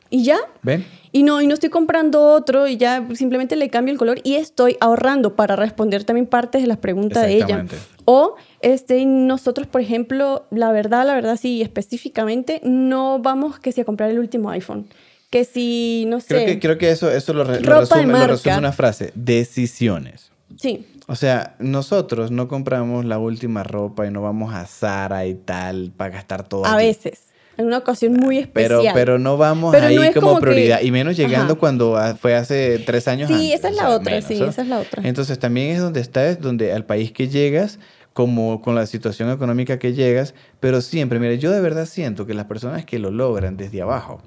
[0.08, 0.86] Y ya, ¿Ven?
[1.12, 4.36] y no, y no estoy comprando otro y ya simplemente le cambio el color y
[4.36, 7.66] estoy ahorrando para responder también partes de las preguntas de ella.
[8.06, 13.82] O este, nosotros, por ejemplo, la verdad, la verdad, sí, específicamente, no vamos que si
[13.82, 14.86] a comprar el último iPhone.
[15.28, 16.28] Que si, no sé.
[16.28, 19.12] Creo que, creo que eso, eso lo, re- lo resume, lo resume una frase.
[19.14, 20.30] Decisiones.
[20.56, 25.34] Sí, O sea, nosotros no compramos la última ropa y no vamos a Zara y
[25.34, 26.88] tal para gastar todo a allí.
[26.88, 27.22] veces.
[27.56, 28.94] En una ocasión muy Pero, especial.
[28.94, 30.80] pero no vamos Pero ahí no como, que- prioridad.
[30.82, 31.58] Y menos llegando Ajá.
[31.60, 34.24] cuando ah, fue hace tres años Sí, antes, esa es la o sea, otra, menos,
[34.28, 34.46] sí, ¿no?
[34.46, 35.02] esa es la otra.
[35.08, 37.78] Entonces también es donde está, es donde al país que llegas,
[38.12, 42.34] como con la situación económica que llegas, pero siempre, mire, yo de verdad siento que
[42.34, 44.20] las personas que lo logran desde abajo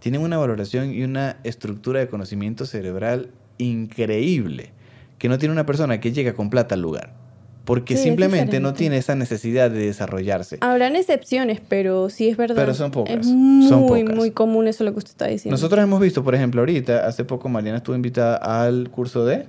[0.00, 4.72] tienen una valoración y una estructura de conocimiento cerebral increíble,
[5.20, 7.12] que no tiene una persona que llega con plata al lugar,
[7.66, 10.56] porque Sí, simplemente no tiene esa necesidad de desarrollarse.
[10.62, 12.56] Habrán excepciones, pero sí es verdad.
[12.56, 14.16] Pero son pocas, Es muy, son pocas.
[14.16, 15.54] muy común eso lo que usted está diciendo.
[15.54, 19.46] Nosotros hemos visto, por ejemplo, ahorita, hace poco Mariana estuvo invitada al curso de,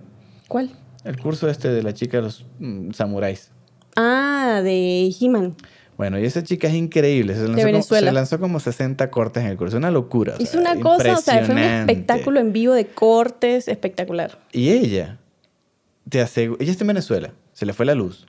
[0.50, 0.70] ¿Cuál?
[1.06, 3.50] el curso este de la chica de los mm, samuráis.
[3.96, 5.56] Ah, de He-Man.
[5.96, 7.34] Bueno, y esa chica es increíble.
[7.34, 8.08] Se lanzó, como, Venezuela.
[8.10, 9.78] se lanzó como 60 cortes en el curso.
[9.78, 10.34] Una locura.
[10.38, 14.38] o Hizo sea, una cosa, o sea, fue un espectáculo en vivo de cortes espectacular.
[14.52, 15.20] Y ella,
[16.10, 18.28] te ella está en Venezuela, se le fue la luz,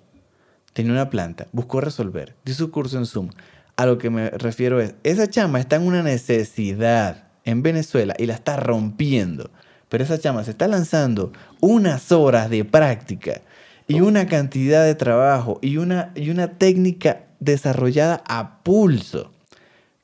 [0.73, 3.31] tenía una planta, buscó resolver, dio su curso en Zoom.
[3.77, 8.27] A lo que me refiero es, esa chama está en una necesidad en Venezuela y
[8.27, 9.51] la está rompiendo.
[9.89, 13.43] Pero esa chama se está lanzando unas horas de práctica
[13.87, 19.33] y una cantidad de trabajo y una, y una técnica desarrollada a pulso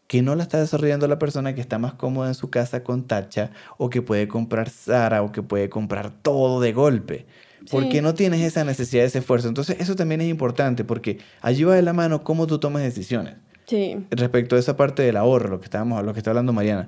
[0.09, 3.07] que no la está desarrollando la persona que está más cómoda en su casa con
[3.07, 7.27] tacha o que puede comprar Zara o que puede comprar todo de golpe.
[7.71, 8.01] Porque Sí.
[8.01, 9.49] no tienes esa necesidad, ese esfuerzo.
[9.49, 13.35] Entonces eso también es importante porque allí va de la mano cómo tú tomas decisiones.
[13.67, 13.97] Sí.
[14.11, 16.87] Respecto a esa parte del ahorro, lo que, estábamos, lo que está hablando Mariana,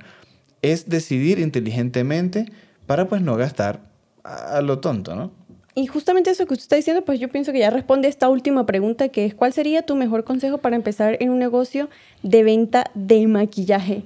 [0.63, 2.47] es decidir inteligentemente
[2.87, 3.81] para pues no gastar
[4.25, 5.33] a, a lo tonto, ¿no?
[5.75, 8.67] Y justamente eso que usted está diciendo, pues yo pienso que ya responde esta última
[8.67, 11.89] pregunta, que es, ¿cuál sería tu mejor consejo para empezar en un negocio
[12.23, 14.03] de venta de maquillaje?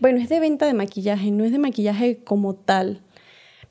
[0.00, 3.00] Bueno, es de venta de maquillaje, no es de maquillaje como tal.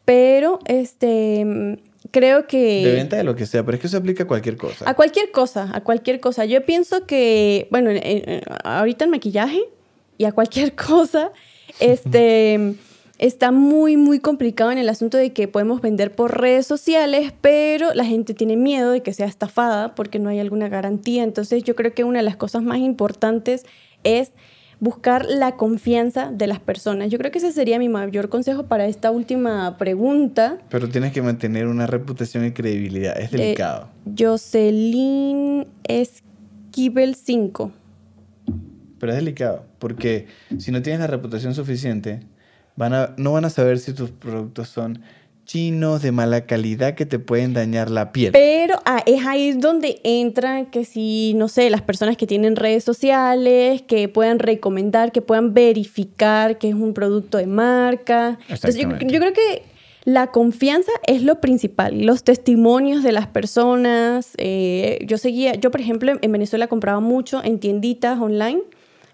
[0.03, 1.79] Pero, este,
[2.11, 2.83] creo que...
[2.85, 4.89] De venta de lo que sea, pero es que eso aplica a cualquier cosa.
[4.89, 6.45] A cualquier cosa, a cualquier cosa.
[6.45, 9.61] Yo pienso que, bueno, en- en- ahorita el maquillaje
[10.17, 11.31] y a cualquier cosa,
[11.79, 12.75] este,
[13.17, 17.93] está muy, muy complicado en el asunto de que podemos vender por redes sociales, pero
[17.93, 21.23] la gente tiene miedo de que sea estafada porque no hay alguna garantía.
[21.23, 23.65] Entonces yo creo que una de las cosas más importantes
[24.03, 24.31] es
[24.79, 27.09] buscar la confianza de las personas.
[27.09, 30.59] Yo creo que ese sería mi mayor consejo para esta última pregunta.
[30.69, 33.19] Pero tienes que mantener una reputación y credibilidad.
[33.19, 33.89] Es Eh, delicado.
[34.17, 37.71] Jocelyn Esquivel 5.
[38.99, 42.21] Pero es delicado, porque si no tienes la reputación suficiente,
[42.75, 45.01] van a, no van a saber si tus productos son
[45.47, 48.33] chinos de mala calidad que te pueden dañar la piel.
[48.33, 52.83] Pero ah, es ahí donde entran que si, no sé, las personas que tienen redes
[52.83, 58.37] sociales, que puedan recomendar, que puedan verificar que es un producto de marca.
[58.49, 59.63] Entonces, yo, yo creo que
[60.03, 64.31] la confianza es lo principal, los testimonios de las personas.
[64.37, 68.61] eh, yo seguía, yo por ejemplo en Venezuela compraba mucho en tienditas online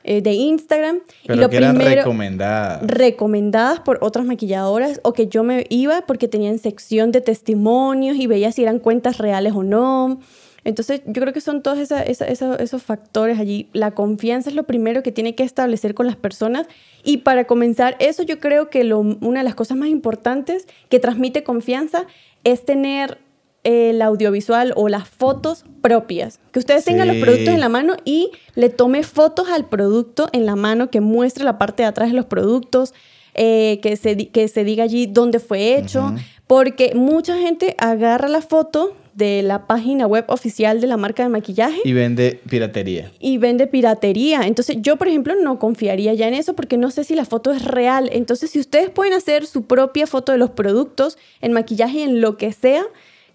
[0.03, 0.99] eh, de Instagram.
[1.25, 2.81] Pero y lo que eran primero, recomendadas.
[2.85, 8.27] recomendadas por otras maquilladoras o que yo me iba porque tenían sección de testimonios y
[8.27, 10.19] veía si eran cuentas reales o no.
[10.65, 13.67] Entonces, yo creo que son todos esa- esa- esa- esos factores allí.
[13.73, 16.67] La confianza es lo primero que tiene que establecer con las personas.
[17.03, 20.99] Y para comenzar eso, yo creo que lo- una de las cosas más importantes que
[20.99, 22.05] transmite confianza
[22.45, 23.17] es tener
[23.63, 26.39] el audiovisual o las fotos propias.
[26.51, 30.45] Que ustedes tengan los productos en la mano y le tome fotos al producto en
[30.45, 32.93] la mano que muestre la parte de atrás de los productos.
[33.35, 36.13] eh, que, se, que se diga allí dónde fue hecho,
[36.47, 41.29] porque mucha gente agarra la foto de la página web oficial de la marca de
[41.29, 41.79] maquillaje.
[41.83, 43.11] Y vende piratería.
[43.19, 44.41] Y vende piratería.
[44.45, 47.51] Entonces yo, por ejemplo, no confiaría ya en eso porque no sé si la foto
[47.51, 48.09] es real.
[48.11, 52.37] Entonces, si ustedes pueden hacer su propia foto de los productos en maquillaje, en lo
[52.37, 52.83] que sea,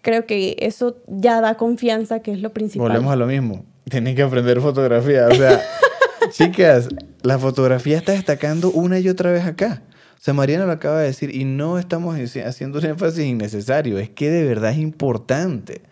[0.03, 2.89] creo que eso ya da confianza, que es lo principal.
[2.89, 3.65] Volvemos a lo mismo.
[3.89, 5.29] Tienen que aprender fotografía.
[5.29, 5.63] O sea,
[6.31, 6.89] chicas,
[7.23, 9.83] la fotografía está destacando una y otra vez acá.
[10.15, 14.11] O sea, Mariana lo acaba de decir y no estamos haciendo un énfasis innecesario, es
[14.11, 15.83] que de verdad es importante.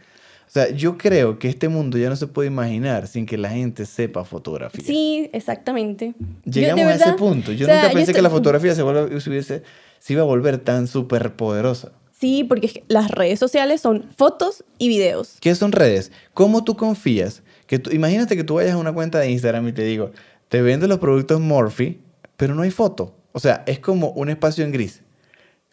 [0.47, 3.51] O sea, yo creo que este mundo ya no se puede imaginar sin que la
[3.51, 4.85] gente sepa fotografía.
[4.85, 6.15] Sí, exactamente.
[6.45, 7.53] Llegamos a ese punto.
[7.53, 9.63] Yo nunca pensé que la fotografía se, se,
[9.99, 11.93] se iba a volver tan súper poderosa.
[12.19, 15.37] Sí, porque las redes sociales son fotos y videos.
[15.41, 16.13] ¿Qué son redes?
[16.33, 17.43] ¿Cómo tú confías?
[17.67, 20.13] Que tú, imagínate que tú vayas a una cuenta de Instagram y te digo,
[20.49, 21.99] te vendo los productos Morphe,
[22.37, 23.15] pero no hay foto.
[23.33, 25.03] O sea, es como un espacio en gris.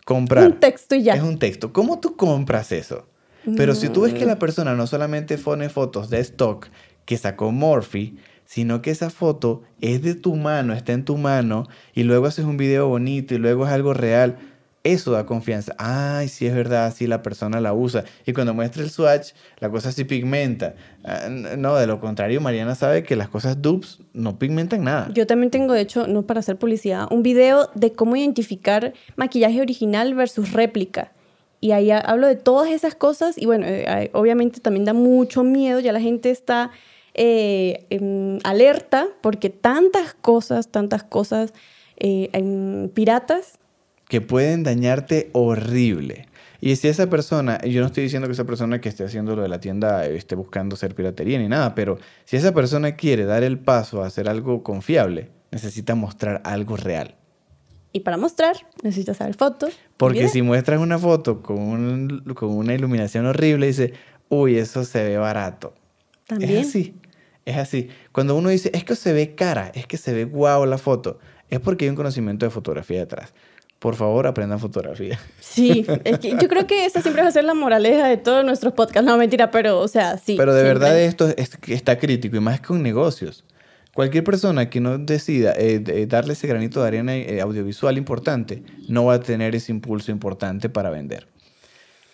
[0.03, 0.45] Comprar.
[0.45, 1.15] Un texto y ya.
[1.15, 1.71] Es un texto.
[1.71, 3.07] ¿Cómo tú compras eso?
[3.57, 6.67] Pero si tú ves que la persona no solamente pone fotos de stock
[7.05, 8.13] que sacó Morphe,
[8.45, 12.45] sino que esa foto es de tu mano, está en tu mano, y luego haces
[12.45, 14.37] un video bonito y luego es algo real,
[14.83, 15.73] eso da confianza.
[15.77, 18.03] Ay, sí es verdad, sí la persona la usa.
[18.25, 20.75] Y cuando muestra el swatch, la cosa sí pigmenta.
[21.03, 25.09] Ah, no, de lo contrario, Mariana sabe que las cosas dupes no pigmentan nada.
[25.13, 29.61] Yo también tengo, de hecho, no para hacer publicidad, un video de cómo identificar maquillaje
[29.61, 31.13] original versus réplica.
[31.61, 35.79] Y ahí hablo de todas esas cosas y bueno, eh, obviamente también da mucho miedo,
[35.79, 36.71] ya la gente está
[37.13, 37.85] eh,
[38.43, 41.53] alerta porque tantas cosas, tantas cosas
[41.95, 43.59] eh, piratas
[44.13, 46.27] que pueden dañarte horrible.
[46.61, 49.41] Y si esa persona, yo no estoy diciendo que esa persona que esté haciendo lo
[49.41, 53.41] de la tienda esté buscando ser piratería ni nada, pero si esa persona quiere dar
[53.41, 57.15] el paso a hacer algo confiable, necesita mostrar algo real.
[57.91, 59.73] Y para mostrar, necesitas hacer fotos.
[59.97, 63.93] Porque si muestras una foto con, con una iluminación horrible, dice,
[64.29, 65.73] uy, eso se ve barato.
[66.27, 66.51] También.
[66.51, 66.93] Es así,
[67.45, 67.89] es así.
[68.11, 71.17] Cuando uno dice, es que se ve cara, es que se ve guau la foto,
[71.49, 73.33] es porque hay un conocimiento de fotografía detrás
[73.83, 75.19] por favor aprendan fotografía.
[75.41, 78.45] Sí, es que yo creo que esa siempre va a ser la moraleja de todos
[78.45, 79.05] nuestros podcasts.
[79.05, 80.37] No, mentira, pero o sea, sí.
[80.37, 81.27] Pero de verdad esto
[81.67, 83.43] está crítico y más con negocios.
[83.93, 89.03] Cualquier persona que no decida eh, darle ese granito de arena eh, audiovisual importante no
[89.03, 91.27] va a tener ese impulso importante para vender.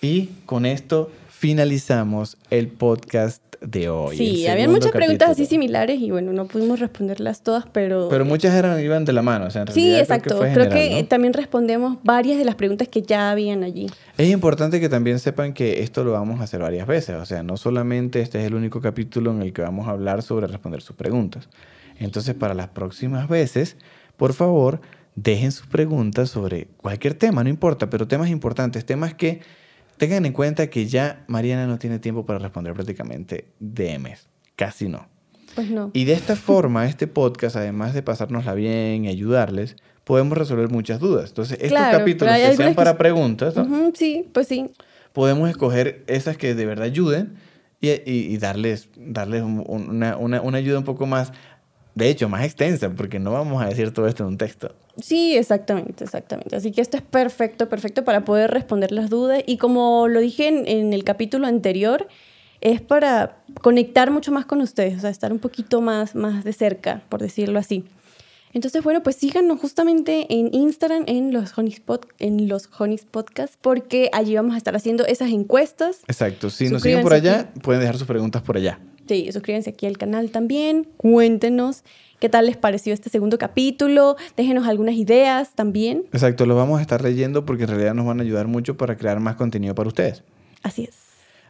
[0.02, 4.18] Y con esto finalizamos el podcast de hoy.
[4.18, 8.08] Sí, había muchas preguntas así similares y bueno, no pudimos responderlas todas, pero...
[8.10, 10.40] Pero muchas eran, iban de la mano, o sea, en Sí, exacto.
[10.40, 13.88] Creo que, también respondemos varias de las preguntas que ya habían allí.
[14.18, 17.44] Es importante que también sepan que esto lo vamos a hacer varias veces, o sea,
[17.44, 20.82] no solamente este es el único capítulo en el que vamos a hablar sobre responder
[20.82, 21.50] sus preguntas.
[21.98, 23.76] Entonces, para las próximas veces,
[24.16, 24.80] por favor,
[25.16, 29.42] dejen sus preguntas sobre cualquier tema, no importa, pero temas importantes, temas que
[30.00, 34.30] Tengan en cuenta que ya Mariana no tiene tiempo para responder prácticamente DMs.
[34.56, 35.10] Casi no.
[35.56, 35.92] Pues no.
[35.94, 39.76] Y de esta forma, este podcast, además de pasárnosla bien y ayudarles,
[40.06, 41.32] podemos resolver muchas dudas.
[41.32, 43.54] Entonces, estos capítulos que sean para preguntas,
[43.94, 44.72] sí, pues sí.
[45.12, 47.36] Podemos escoger esas que de verdad ayuden
[47.82, 51.34] y, y, darles, darles una, una, una ayuda un poco más
[52.00, 54.74] de hecho, más extensa, porque no vamos a decir todo esto en un texto.
[55.02, 56.56] Sí, exactamente, exactamente.
[56.56, 59.44] Así que esto es perfecto, perfecto para poder responder las dudas.
[59.46, 62.08] Y como lo dije en, el capítulo anterior,
[62.62, 66.54] es para conectar mucho más con ustedes, o sea, estar un poquito más, más de
[66.54, 67.86] cerca, por decirlo así.
[68.52, 71.82] Entonces, bueno, pues síganos justamente en Instagram, en los Honeys,
[72.18, 76.00] en los Podcast, porque allí vamos a estar haciendo esas encuestas.
[76.08, 78.80] Exacto, si nos siguen por allá, pueden dejar sus preguntas por allá.
[79.10, 81.84] Sí, suscríbanse aquí al canal también, cuéntenos
[82.20, 86.04] qué tal les pareció este segundo capítulo, déjenos algunas ideas también.
[86.14, 88.98] Exacto, lo vamos a estar leyendo porque en realidad nos van a ayudar mucho para
[88.98, 90.24] crear más contenido para ustedes.
[90.62, 90.96] Así es.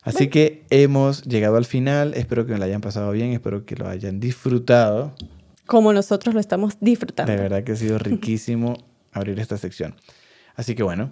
[0.03, 3.89] Así que hemos llegado al final, espero que lo hayan pasado bien, espero que lo
[3.89, 5.13] hayan disfrutado.
[5.65, 7.29] Como nosotros lo estamos disfrutando.
[7.29, 8.75] De verdad que ha sido riquísimo
[9.11, 9.95] abrir esta sección.
[10.55, 11.11] Así que bueno.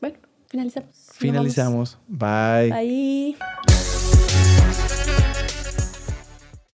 [0.00, 0.16] Bueno,
[0.48, 1.10] finalizamos.
[1.12, 1.98] Finalizamos.
[2.08, 2.70] Bye.
[2.70, 4.21] Bye.